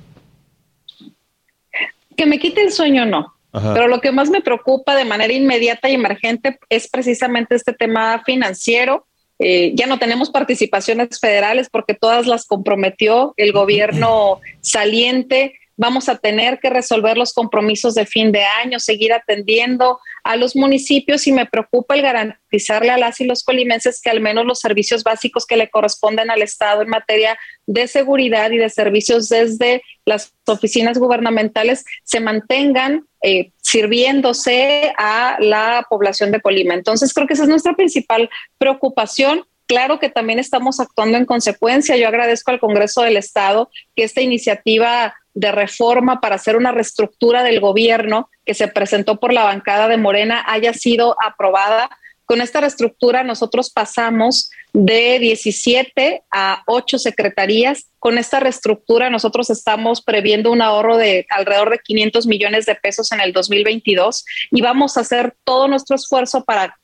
[2.17, 3.33] Que me quite el sueño, no.
[3.51, 8.21] Pero lo que más me preocupa de manera inmediata y emergente es precisamente este tema
[8.23, 9.07] financiero.
[9.39, 16.17] Eh, ya no tenemos participaciones federales porque todas las comprometió el gobierno saliente vamos a
[16.17, 21.31] tener que resolver los compromisos de fin de año, seguir atendiendo a los municipios y
[21.31, 25.45] me preocupa el garantizarle a las y los colimenses que al menos los servicios básicos
[25.45, 27.37] que le corresponden al Estado en materia
[27.67, 35.85] de seguridad y de servicios desde las oficinas gubernamentales se mantengan eh, sirviéndose a la
[35.89, 36.73] población de Colima.
[36.73, 39.45] Entonces creo que esa es nuestra principal preocupación.
[39.67, 41.97] Claro que también estamos actuando en consecuencia.
[41.97, 47.43] Yo agradezco al Congreso del Estado que esta iniciativa de reforma para hacer una reestructura
[47.43, 51.91] del gobierno que se presentó por la bancada de Morena haya sido aprobada.
[52.25, 57.85] Con esta reestructura nosotros pasamos de 17 a 8 secretarías.
[57.99, 63.11] Con esta reestructura nosotros estamos previendo un ahorro de alrededor de 500 millones de pesos
[63.11, 66.75] en el 2022 y vamos a hacer todo nuestro esfuerzo para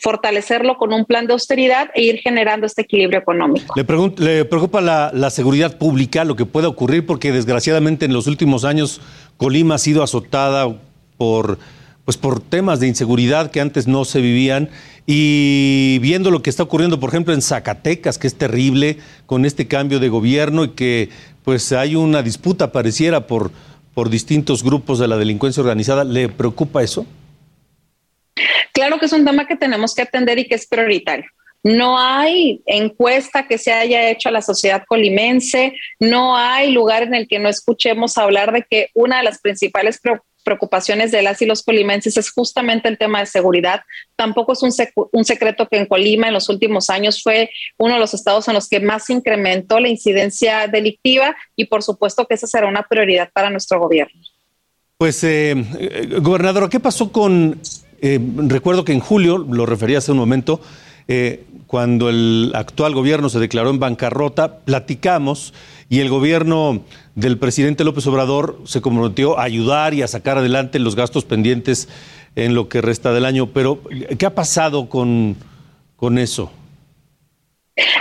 [0.00, 3.74] fortalecerlo con un plan de austeridad e ir generando este equilibrio económico.
[3.76, 9.00] Le, preocupa la, seguridad pública, lo que puede ocurrir, porque desgraciadamente en los últimos años
[9.36, 10.68] Colima ha sido azotada
[11.16, 11.58] por,
[12.04, 14.70] pues por temas de inseguridad que antes no se vivían.
[15.06, 19.66] Y viendo lo que está ocurriendo, por ejemplo, en Zacatecas, que es terrible con este
[19.66, 21.08] cambio de gobierno y que
[21.44, 23.50] pues hay una disputa pareciera por,
[23.94, 27.06] por distintos grupos de la delincuencia organizada, ¿le preocupa eso?
[28.72, 31.26] Claro que es un tema que tenemos que atender y que es prioritario.
[31.64, 37.14] No hay encuesta que se haya hecho a la sociedad colimense, no hay lugar en
[37.14, 40.00] el que no escuchemos hablar de que una de las principales
[40.44, 43.82] preocupaciones de las y los colimenses es justamente el tema de seguridad.
[44.16, 44.72] Tampoco es un,
[45.12, 48.54] un, secreto que en Colima en los últimos años fue uno de los estados en
[48.54, 53.30] los que más incrementó la incidencia delictiva y por supuesto que esa será una prioridad
[53.32, 54.22] para nuestro gobierno.
[54.96, 57.60] Pues, eh, eh ¿qué pasó con
[58.00, 60.60] eh, recuerdo que en julio, lo refería hace un momento,
[61.08, 65.54] eh, cuando el actual gobierno se declaró en bancarrota, platicamos
[65.88, 66.82] y el gobierno
[67.14, 71.88] del presidente López Obrador se comprometió a ayudar y a sacar adelante los gastos pendientes
[72.36, 73.48] en lo que resta del año.
[73.48, 73.80] Pero,
[74.18, 75.36] ¿qué ha pasado con,
[75.96, 76.50] con eso?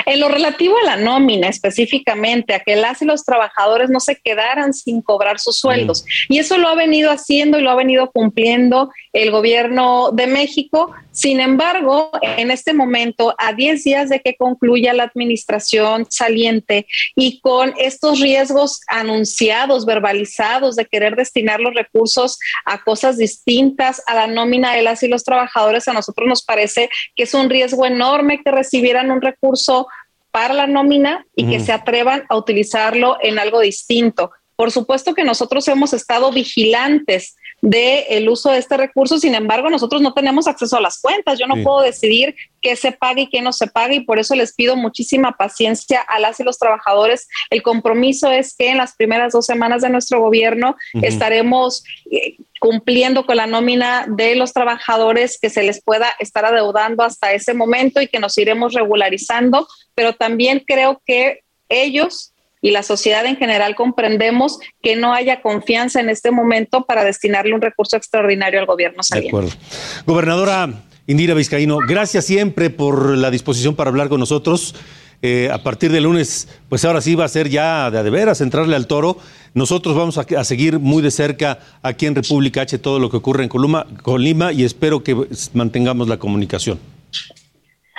[0.06, 4.16] En lo relativo a la nómina específicamente, a que las y los trabajadores no se
[4.16, 6.06] quedaran sin cobrar sus sueldos.
[6.30, 10.94] Y eso lo ha venido haciendo y lo ha venido cumpliendo el gobierno de México.
[11.18, 17.42] Sin embargo, en este momento, a 10 días de que concluya la administración saliente y
[17.42, 24.28] con estos riesgos anunciados, verbalizados, de querer destinar los recursos a cosas distintas a la
[24.28, 28.44] nómina de las y los trabajadores, a nosotros nos parece que es un riesgo enorme
[28.44, 29.88] que recibieran un recurso
[30.30, 34.30] para la nómina y que se atrevan a utilizarlo en algo distinto.
[34.56, 40.02] Por supuesto que nosotros hemos estado vigilantes del uso de este recurso, sin embargo, nosotros
[40.02, 41.40] no tenemos acceso a las cuentas.
[41.40, 44.36] Yo no puedo decidir qué se pague y qué no se pague y por eso
[44.36, 47.28] les pido muchísima paciencia a las y los trabajadores.
[47.50, 53.26] El compromiso es que en las primeras dos semanas de nuestro gobierno estaremos eh, cumpliendo
[53.26, 58.02] con la nómina de los trabajadores que se les pueda estar adeudando hasta ese momento
[58.02, 62.34] y que nos iremos regularizando, pero también creo que ellos
[62.68, 67.54] y la sociedad en general comprendemos que no haya confianza en este momento para destinarle
[67.54, 69.32] un recurso extraordinario al gobierno saliente.
[69.32, 69.58] De acuerdo.
[70.06, 70.70] Gobernadora
[71.08, 74.76] Indira Vizcaíno, gracias siempre por la disposición para hablar con nosotros.
[75.22, 78.42] Eh, a partir del lunes, pues ahora sí va a ser ya de, de veras
[78.42, 79.18] entrarle al toro.
[79.54, 83.16] Nosotros vamos a, a, seguir muy de cerca aquí en República H todo lo que
[83.16, 85.16] ocurre en Colima, Colima y espero que
[85.54, 86.80] mantengamos la comunicación.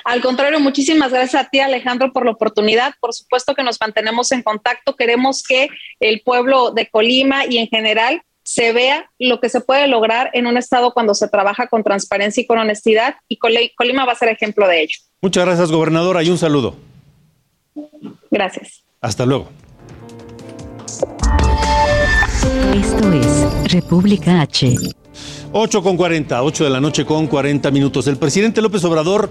[0.09, 2.94] Al contrario, muchísimas gracias a ti, Alejandro, por la oportunidad.
[2.98, 4.96] Por supuesto que nos mantenemos en contacto.
[4.96, 5.68] Queremos que
[6.00, 10.46] el pueblo de Colima y en general se vea lo que se puede lograr en
[10.46, 13.16] un estado cuando se trabaja con transparencia y con honestidad.
[13.28, 14.96] Y Colima va a ser ejemplo de ello.
[15.20, 16.74] Muchas gracias, gobernadora, y un saludo.
[18.30, 18.84] Gracias.
[19.02, 19.50] Hasta luego.
[22.74, 24.74] Esto es República H.
[25.52, 28.06] 8 con 40, 8 de la noche con 40 minutos.
[28.06, 29.30] El presidente López Obrador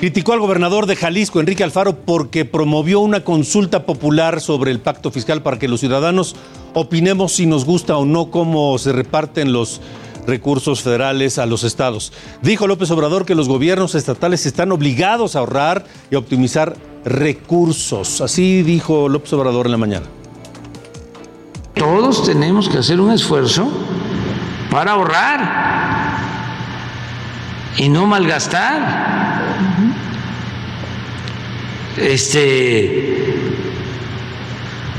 [0.00, 5.10] criticó al gobernador de Jalisco, Enrique Alfaro, porque promovió una consulta popular sobre el pacto
[5.10, 6.36] fiscal para que los ciudadanos
[6.74, 9.80] opinemos si nos gusta o no cómo se reparten los
[10.26, 12.12] recursos federales a los estados.
[12.42, 18.20] Dijo López Obrador que los gobiernos estatales están obligados a ahorrar y a optimizar recursos.
[18.20, 20.06] Así dijo López Obrador en la mañana.
[21.74, 23.68] Todos tenemos que hacer un esfuerzo
[24.70, 26.18] para ahorrar
[27.78, 29.27] y no malgastar.
[31.96, 33.48] Este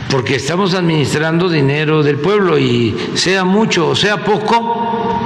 [0.10, 5.20] porque estamos administrando dinero del pueblo y sea mucho o sea poco,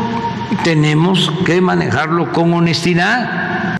[0.64, 3.80] tenemos que manejarlo con honestidad.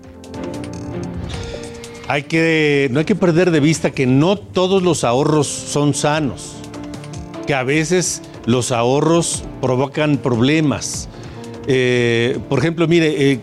[2.08, 6.56] Hay que, no hay que perder de vista que no todos los ahorros son sanos,
[7.48, 11.10] que a veces los ahorros provocan problemas.
[11.68, 13.40] Eh, por ejemplo, mire, eh,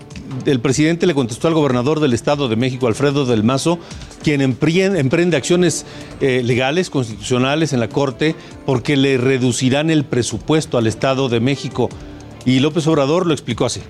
[0.47, 3.79] el presidente le contestó al gobernador del Estado de México, Alfredo del Mazo,
[4.23, 5.87] quien emprende, acciones
[6.21, 8.35] eh, legales, constitucionales en la Corte,
[8.67, 11.89] porque le reducirán el presupuesto al Estado de México.
[12.45, 13.81] Y López Obrador lo explicó así.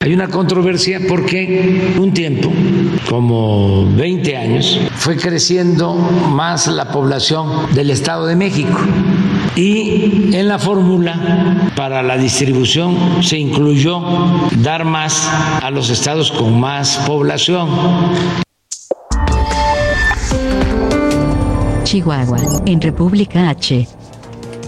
[0.00, 2.52] Hay una controversia porque un tiempo,
[3.08, 8.78] como 20 años, fue creciendo más la población del Estado de México
[9.56, 14.02] y en la fórmula para la distribución se incluyó
[14.62, 15.28] dar más
[15.62, 17.68] a los estados con más población.
[21.84, 23.86] Chihuahua, en República H.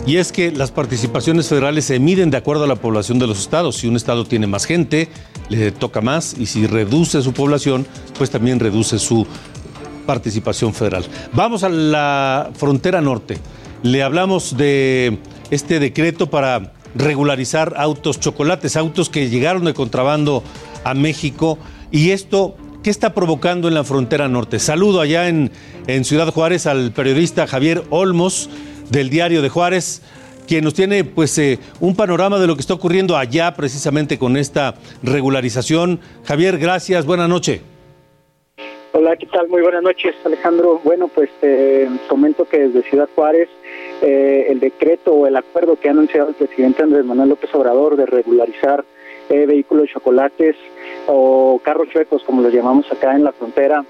[0.07, 3.41] Y es que las participaciones federales se miden de acuerdo a la población de los
[3.41, 3.76] estados.
[3.76, 5.09] Si un estado tiene más gente,
[5.49, 7.84] le toca más y si reduce su población,
[8.16, 9.26] pues también reduce su
[10.07, 11.05] participación federal.
[11.32, 13.39] Vamos a la frontera norte.
[13.83, 15.18] Le hablamos de
[15.51, 20.43] este decreto para regularizar autos chocolates, autos que llegaron de contrabando
[20.85, 21.59] a México.
[21.91, 24.59] Y esto, ¿qué está provocando en la frontera norte?
[24.59, 25.51] Saludo allá en,
[25.87, 28.49] en Ciudad Juárez al periodista Javier Olmos
[28.91, 30.03] del Diario de Juárez,
[30.47, 34.37] quien nos tiene pues eh, un panorama de lo que está ocurriendo allá precisamente con
[34.37, 36.01] esta regularización.
[36.24, 37.61] Javier, gracias, buena noche.
[38.93, 39.49] Hola, ¿qué tal?
[39.49, 40.81] Muy buenas noches, Alejandro.
[40.83, 43.49] Bueno, pues te comento que desde Ciudad Juárez
[44.03, 47.97] eh, el decreto o el acuerdo que ha anunciado el presidente Andrés Manuel López Obrador
[47.97, 48.85] de regularizar
[49.29, 50.57] eh, vehículos chocolates
[51.07, 53.85] o carros chuecos, como los llamamos acá en la frontera,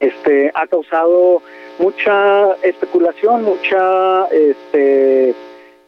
[0.00, 1.42] este ha causado
[1.78, 5.34] mucha especulación, mucha este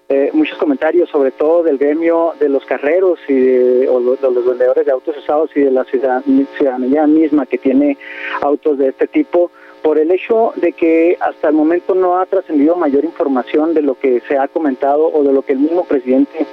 [0.09, 4.47] eh, muchos comentarios, sobre todo del gremio de los carreros y de, o de los
[4.47, 7.99] vendedores de autos usados y de la ciudadanía misma que tiene
[8.41, 9.51] autos de este tipo,
[9.83, 13.99] por el hecho de que hasta el momento no ha trascendido mayor información de lo
[13.99, 16.47] que se ha comentado o de lo que el mismo presidente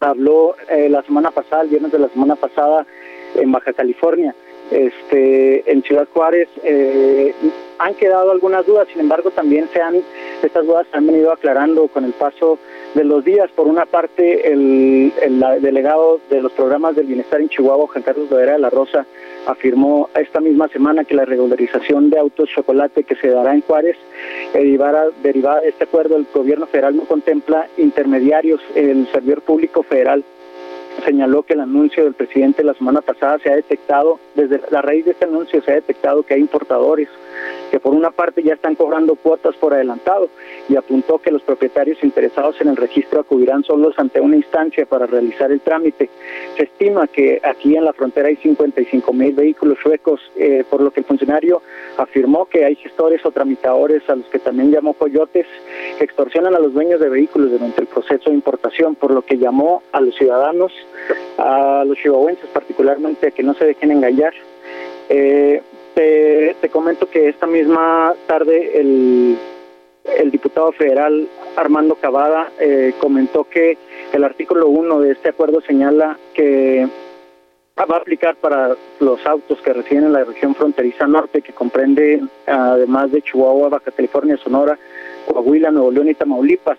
[0.00, 2.86] habló eh, la semana pasada, el viernes de la semana pasada
[3.34, 4.34] en Baja California.
[4.74, 7.32] Este, en Ciudad Juárez eh,
[7.78, 10.02] han quedado algunas dudas, sin embargo también se han,
[10.42, 12.58] estas dudas se han venido aclarando con el paso
[12.94, 13.48] de los días.
[13.52, 15.12] Por una parte, el,
[15.60, 19.06] delegado de los programas del bienestar en Chihuahua, Juan Carlos Loera de la Rosa,
[19.46, 23.96] afirmó esta misma semana que la regularización de autos chocolate que se dará en Juárez,
[24.52, 30.24] derivada, derivada de este acuerdo, el gobierno federal no contempla intermediarios, el servidor público federal
[31.04, 35.04] señaló que el anuncio del presidente la semana pasada se ha detectado, desde la raíz
[35.04, 37.08] de este anuncio se ha detectado que hay importadores
[37.70, 40.28] que por una parte ya están cobrando cuotas por adelantado
[40.68, 45.06] y apuntó que los propietarios interesados en el registro acudirán solos ante una instancia para
[45.06, 46.08] realizar el trámite.
[46.56, 50.90] Se estima que aquí en la frontera hay 55 mil vehículos suecos, eh, por lo
[50.90, 51.62] que el funcionario
[51.96, 55.46] afirmó que hay gestores o tramitadores a los que también llamó coyotes
[55.98, 59.38] que extorsionan a los dueños de vehículos durante el proceso de importación, por lo que
[59.38, 60.72] llamó a los ciudadanos,
[61.38, 64.34] a los chihuahuenses particularmente, a que no se dejen engañar.
[65.08, 65.62] Eh,
[65.94, 69.38] te, comento que esta misma tarde el,
[70.30, 73.78] diputado federal Armando Cavada eh, comentó que
[74.12, 76.88] el artículo 1 de este acuerdo señala que
[77.78, 82.22] va a aplicar para los autos que residen en la región fronteriza norte, que comprende
[82.46, 84.78] además de Chihuahua, Baja California, Sonora,
[85.26, 86.78] Coahuila, Nuevo León y Tamaulipas.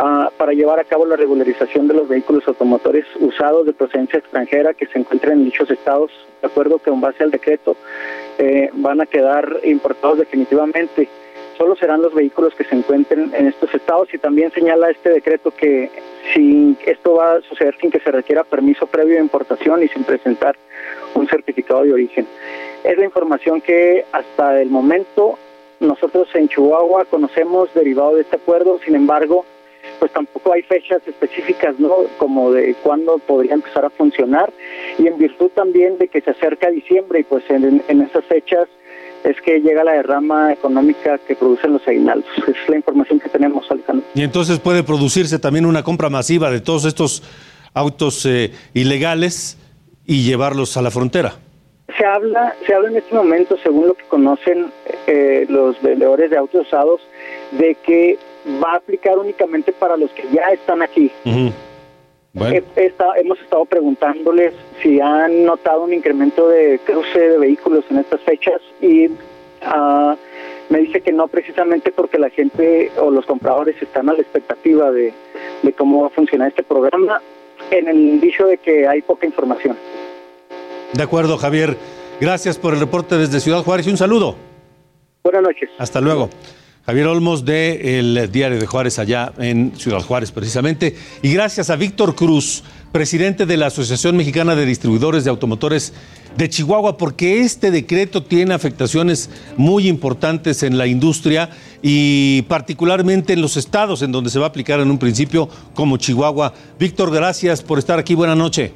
[0.00, 4.72] Ah, para llevar a cabo la regularización de los vehículos automotores usados de procedencia extranjera
[4.72, 7.76] que se encuentren en dichos estados, de acuerdo que con base al decreto
[8.38, 11.08] eh, van a quedar importados definitivamente.
[11.56, 15.50] Solo serán los vehículos que se encuentren en estos estados y también señala este decreto
[15.50, 15.90] que
[16.32, 20.04] si esto va a suceder sin que se requiera permiso previo de importación y sin
[20.04, 20.56] presentar
[21.14, 22.26] un certificado de origen.
[22.84, 25.36] Es la información que hasta el momento
[25.80, 29.44] nosotros en Chihuahua conocemos derivado de este acuerdo, sin embargo,
[29.98, 31.90] pues tampoco hay fechas específicas, ¿no?
[32.18, 34.52] Como de cuándo podría empezar a funcionar
[34.98, 38.68] y en virtud también de que se acerca diciembre y pues en, esas fechas
[39.24, 42.30] es que llega la derrama económica que producen los aguinaldos.
[42.46, 44.06] Es la información que tenemos, Alejandro.
[44.14, 47.22] Y entonces puede producirse también una compra masiva de todos estos
[47.74, 49.58] autos eh, ilegales
[50.06, 51.34] y llevarlos a la frontera.
[51.96, 54.70] Se habla, se habla en este momento, según lo que conocen
[55.06, 57.00] eh, los vendedores de autos usados,
[57.52, 58.18] de que
[58.62, 61.10] va a aplicar únicamente para los que ya están aquí.
[61.24, 68.60] hemos estado preguntándoles si han notado un incremento de cruce de vehículos en estas fechas
[68.80, 70.16] y uh,
[70.68, 74.90] me dice que no precisamente porque la gente o los compradores están a la expectativa
[74.90, 75.12] de,
[75.62, 77.20] de cómo va a funcionar este programa
[77.70, 79.76] en el dicho de que hay poca información.
[80.92, 81.76] De acuerdo, Javier.
[82.20, 84.36] Gracias por el reporte desde Ciudad Juárez y un saludo.
[85.22, 85.70] Buenas noches.
[85.78, 86.30] Hasta luego.
[86.88, 90.96] Javier Olmos de el Diario de Juárez allá en Ciudad Juárez precisamente.
[91.20, 95.92] Y gracias a Víctor Cruz, presidente de la Asociación Mexicana de Distribuidores de Automotores
[96.38, 99.28] de Chihuahua, porque este decreto tiene afectaciones
[99.58, 101.50] muy importantes en la industria
[101.82, 105.98] y particularmente en los estados en donde se va a aplicar en un principio como
[105.98, 106.54] Chihuahua.
[106.78, 108.14] Víctor, gracias por estar aquí.
[108.14, 108.70] Buenas noches.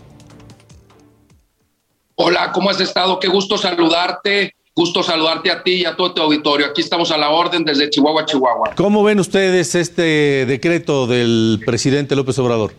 [2.16, 3.18] Hola, ¿cómo has estado?
[3.18, 4.52] Qué gusto saludarte.
[4.74, 6.66] Gusto saludarte a ti y a todo tu auditorio.
[6.66, 8.72] Aquí estamos a la orden desde Chihuahua, Chihuahua.
[8.74, 12.72] ¿Cómo ven ustedes este decreto del presidente López Obrador?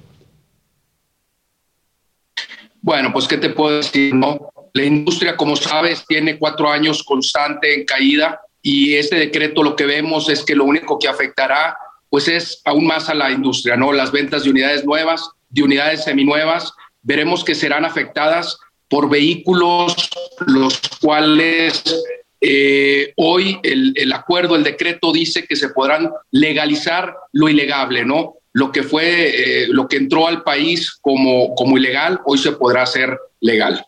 [2.82, 4.52] Bueno, pues qué te puedo decir, ¿no?
[4.74, 9.86] La industria, como sabes, tiene cuatro años constante en caída y este decreto lo que
[9.86, 11.78] vemos es que lo único que afectará
[12.10, 13.92] pues es aún más a la industria, ¿no?
[13.92, 18.58] Las ventas de unidades nuevas, de unidades seminuevas, veremos que serán afectadas
[18.94, 19.96] por vehículos
[20.46, 21.84] los cuales
[22.40, 28.36] eh, hoy el, acuerdo, el decreto dice que se podrán legalizar lo ilegable, ¿no?
[28.52, 32.84] Lo que fue, eh, lo que entró al país como, como ilegal, hoy se podrá
[32.84, 33.84] hacer legal.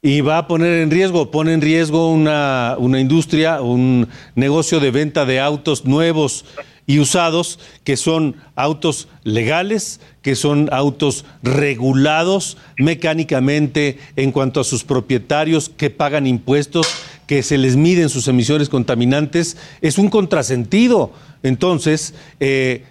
[0.00, 4.90] Y va a poner en riesgo, pone en riesgo una, una industria, un negocio de
[4.90, 6.46] venta de autos nuevos
[6.86, 14.84] y usados, que son autos legales, que son autos regulados mecánicamente en cuanto a sus
[14.84, 16.86] propietarios, que pagan impuestos,
[17.26, 21.12] que se les miden sus emisiones contaminantes, es un contrasentido.
[21.42, 22.84] Entonces, eh,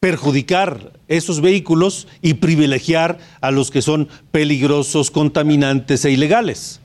[0.00, 6.79] perjudicar esos vehículos y privilegiar a los que son peligrosos, contaminantes e ilegales.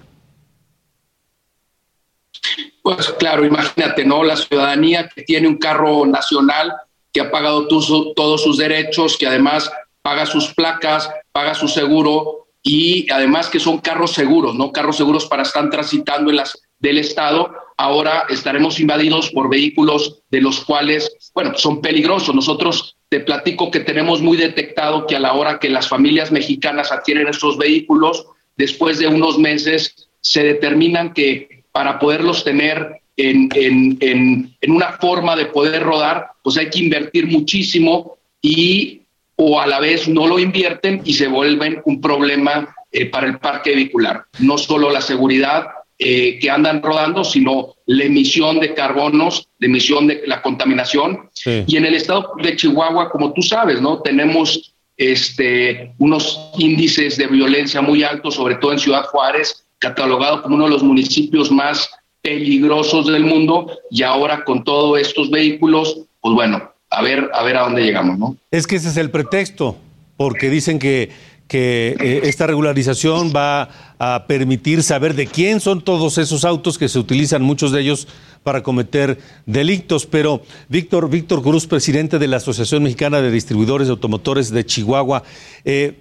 [2.81, 4.23] Pues claro, imagínate, ¿no?
[4.23, 6.73] La ciudadanía que tiene un carro nacional
[7.11, 9.71] que ha pagado todos sus derechos, que además
[10.01, 14.71] paga sus placas, paga su seguro y además que son carros seguros, ¿no?
[14.71, 17.53] Carros seguros para estar transitando en las del Estado.
[17.77, 22.35] Ahora estaremos invadidos por vehículos de los cuales, bueno, son peligrosos.
[22.35, 26.91] Nosotros te platico que tenemos muy detectado que a la hora que las familias mexicanas
[26.91, 28.25] adquieren estos vehículos,
[28.57, 35.35] después de unos meses se determinan que para poderlos tener en, en, en, una forma
[35.35, 39.01] de poder rodar, pues hay que invertir muchísimo y
[39.35, 43.39] o a la vez no lo invierten y se vuelven un problema eh, para el
[43.39, 44.23] parque vehicular.
[44.39, 45.67] No solo la seguridad
[45.99, 51.29] eh, que andan rodando, sino la emisión de carbonos, la emisión de la contaminación.
[51.67, 54.01] Y en el estado de Chihuahua, como tú sabes, ¿no?
[54.01, 60.55] Tenemos este, unos índices de violencia muy altos, sobre todo en Ciudad Juárez, catalogado como
[60.55, 61.89] uno de los municipios más
[62.21, 67.57] peligrosos del mundo y ahora con todos estos vehículos, pues bueno, a ver, a ver
[67.57, 68.35] a dónde llegamos, ¿no?
[68.49, 69.77] Es que ese es el pretexto,
[70.17, 71.11] porque dicen que,
[71.47, 73.69] que eh, esta regularización va
[73.99, 78.07] a permitir saber de quién son todos esos autos que se utilizan, muchos de ellos
[78.41, 80.07] para cometer delitos.
[80.07, 85.23] Pero Víctor, Víctor Cruz, presidente de la Asociación Mexicana de Distribuidores de Automotores de Chihuahua,
[85.63, 85.99] eh,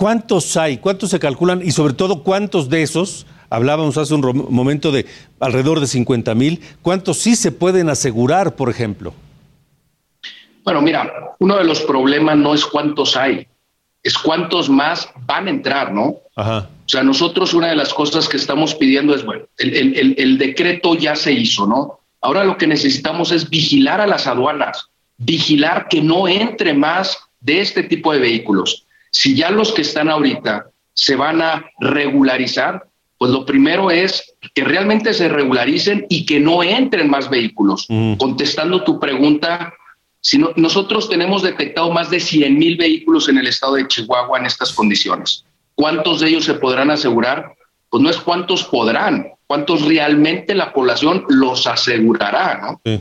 [0.00, 0.78] ¿cuántos hay?
[0.78, 1.60] ¿Cuántos se calculan?
[1.62, 5.06] Y sobre todo, ¿cuántos de esos Hablábamos hace un momento de
[5.40, 6.60] alrededor de 50 mil.
[6.82, 9.12] ¿Cuántos sí se pueden asegurar, por ejemplo?
[10.62, 13.48] Bueno, mira, uno de los problemas no es cuántos hay,
[14.04, 16.14] es cuántos más van a entrar, ¿no?
[16.36, 16.68] Ajá.
[16.86, 20.94] O sea, nosotros una de las cosas que estamos pidiendo es, bueno, el, el decreto
[20.94, 21.98] ya se hizo, ¿no?
[22.20, 27.62] Ahora lo que necesitamos es vigilar a las aduanas, vigilar que no entre más de
[27.62, 28.86] este tipo de vehículos.
[29.10, 32.86] Si ya los que están ahorita se van a regularizar,
[33.18, 37.86] pues lo primero es que realmente se regularicen y que no entren más vehículos.
[38.18, 39.74] Contestando tu pregunta,
[40.20, 44.46] si nosotros tenemos detectado más de 100 mil vehículos en el estado de Chihuahua en
[44.46, 45.44] estas condiciones.
[45.74, 47.54] ¿Cuántos de ellos se podrán asegurar?
[47.88, 53.00] Pues no es cuántos podrán, cuántos realmente la población los asegurará, ¿no?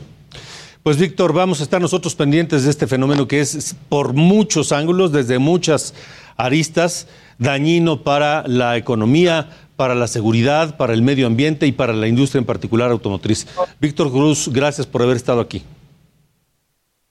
[0.90, 5.12] Pues Víctor, vamos a estar nosotros pendientes de este fenómeno que es por muchos ángulos,
[5.12, 5.94] desde muchas
[6.36, 7.06] aristas,
[7.38, 12.40] dañino para la economía, para la seguridad, para el medio ambiente y para la industria
[12.40, 13.46] en particular automotriz.
[13.80, 15.62] Víctor Cruz, gracias por haber estado aquí.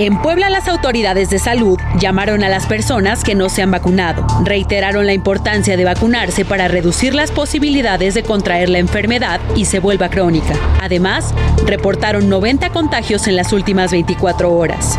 [0.00, 4.26] En Puebla, las autoridades de salud llamaron a las personas que no se han vacunado.
[4.44, 9.78] Reiteraron la importancia de vacunarse para reducir las posibilidades de contraer la enfermedad y se
[9.78, 10.54] vuelva crónica.
[10.80, 11.34] Además,
[11.66, 14.98] reportaron 90 contagios en las últimas 24 horas.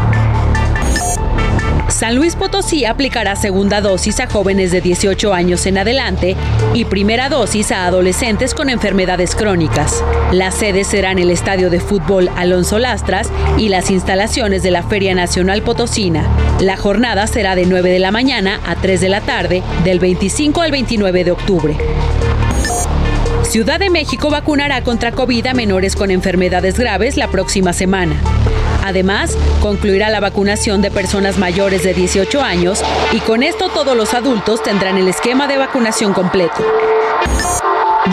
[1.92, 6.36] San Luis Potosí aplicará segunda dosis a jóvenes de 18 años en adelante
[6.74, 10.04] y primera dosis a adolescentes con enfermedades crónicas.
[10.32, 15.14] Las sedes serán el Estadio de Fútbol Alonso Lastras y las instalaciones de la Feria
[15.14, 16.28] Nacional Potosina.
[16.60, 20.62] La jornada será de 9 de la mañana a 3 de la tarde, del 25
[20.62, 21.78] al 29 de octubre.
[23.44, 28.16] Ciudad de México vacunará contra COVID a menores con enfermedades graves la próxima semana.
[28.84, 34.14] Además, concluirá la vacunación de personas mayores de 18 años y con esto todos los
[34.14, 36.64] adultos tendrán el esquema de vacunación completo.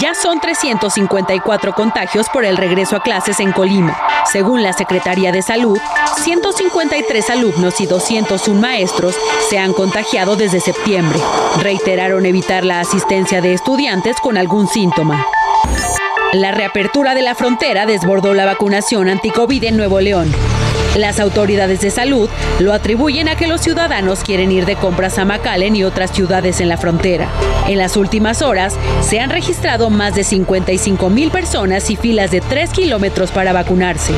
[0.00, 3.98] Ya son 354 contagios por el regreso a clases en Colima.
[4.30, 5.78] Según la Secretaría de Salud,
[6.22, 9.16] 153 alumnos y 201 maestros
[9.48, 11.18] se han contagiado desde septiembre.
[11.62, 15.26] Reiteraron evitar la asistencia de estudiantes con algún síntoma.
[16.34, 20.30] La reapertura de la frontera desbordó la vacunación anti-COVID en Nuevo León.
[20.94, 25.24] Las autoridades de salud lo atribuyen a que los ciudadanos quieren ir de compras a
[25.24, 27.30] McAllen y otras ciudades en la frontera.
[27.66, 32.42] En las últimas horas se han registrado más de 55 mil personas y filas de
[32.42, 34.12] 3 kilómetros para vacunarse.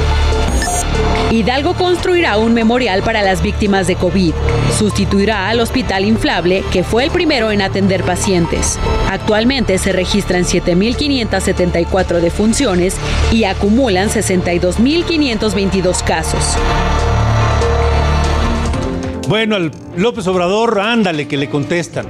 [1.31, 4.33] Hidalgo construirá un memorial para las víctimas de COVID.
[4.77, 8.79] Sustituirá al hospital inflable, que fue el primero en atender pacientes.
[9.09, 12.97] Actualmente se registran 7.574 defunciones
[13.31, 16.57] y acumulan 62.522 casos.
[19.29, 22.07] Bueno, al López Obrador, ándale, que le contestan.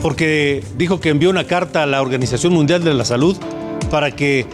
[0.00, 3.36] Porque dijo que envió una carta a la Organización Mundial de la Salud
[3.90, 4.46] para que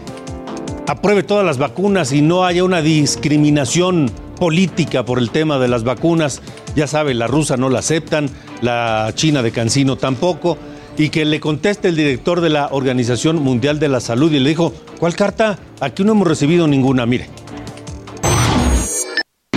[0.87, 5.85] apruebe todas las vacunas y no haya una discriminación política por el tema de las
[5.85, 6.43] vacunas.
[6.77, 8.29] Ya sabe, la rusa no la aceptan,
[8.61, 10.59] la china de Cancino tampoco.
[10.97, 14.51] Y que le conteste el director de la Organización Mundial de la Salud y le
[14.51, 15.59] dijo, ¿cuál carta?
[15.81, 17.29] Aquí no hemos recibido ninguna, mire.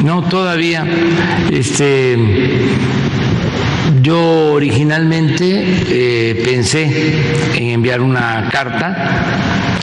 [0.03, 0.87] No, todavía.
[1.51, 2.17] Este,
[4.07, 5.43] yo originalmente
[5.89, 8.95] eh, pensé en enviar una carta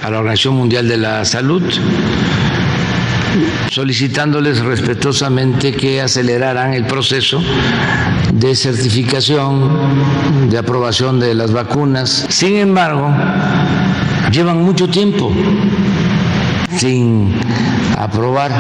[0.03, 1.63] a la Organización Mundial de la Salud
[3.71, 7.43] solicitándoles respetuosamente que aceleraran el proceso
[8.33, 12.25] de certificación, de aprobación de las vacunas.
[12.31, 13.15] Sin embargo,
[14.33, 15.31] llevan mucho tiempo
[16.79, 17.31] sin
[17.99, 18.53] aprobar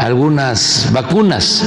[0.00, 1.62] algunas vacunas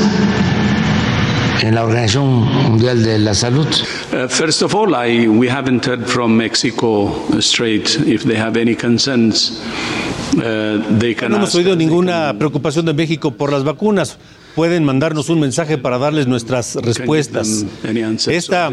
[1.65, 3.65] en la Organización Mundial de la Salud.
[3.65, 8.75] Uh, first of all, I, we haven't heard from Mexico straight if they have any
[8.75, 9.61] concerns.
[10.37, 14.17] Uh, they can No hemos oído ninguna preocupación de México por las vacunas.
[14.55, 17.65] Pueden mandarnos un mensaje para darles nuestras respuestas.
[18.27, 18.71] Esta,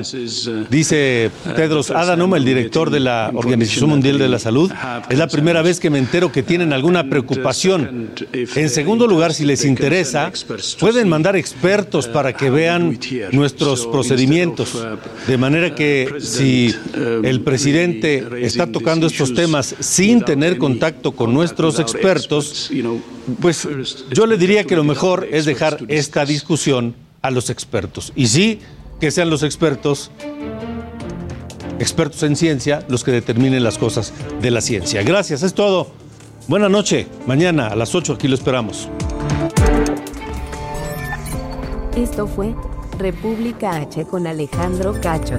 [0.70, 4.70] dice Tedros Adhanom, el director de la Organización Mundial de la Salud,
[5.10, 8.10] es la primera vez que me entero que tienen alguna preocupación.
[8.32, 10.30] En segundo lugar, si les interesa,
[10.78, 12.98] pueden mandar expertos para que vean
[13.32, 14.80] nuestros procedimientos.
[15.26, 16.72] De manera que si
[17.24, 22.70] el presidente está tocando estos temas sin tener contacto con nuestros expertos,
[23.40, 23.68] pues
[24.12, 28.12] yo le diría que lo mejor es dejar esta discusión a los expertos.
[28.16, 28.60] Y sí,
[29.00, 30.10] que sean los expertos,
[31.78, 35.02] expertos en ciencia, los que determinen las cosas de la ciencia.
[35.02, 35.90] Gracias, es todo.
[36.48, 37.06] Buenas noches.
[37.26, 38.88] Mañana a las 8 aquí lo esperamos.
[41.96, 42.54] Esto fue
[42.98, 45.38] República H con Alejandro Cacho.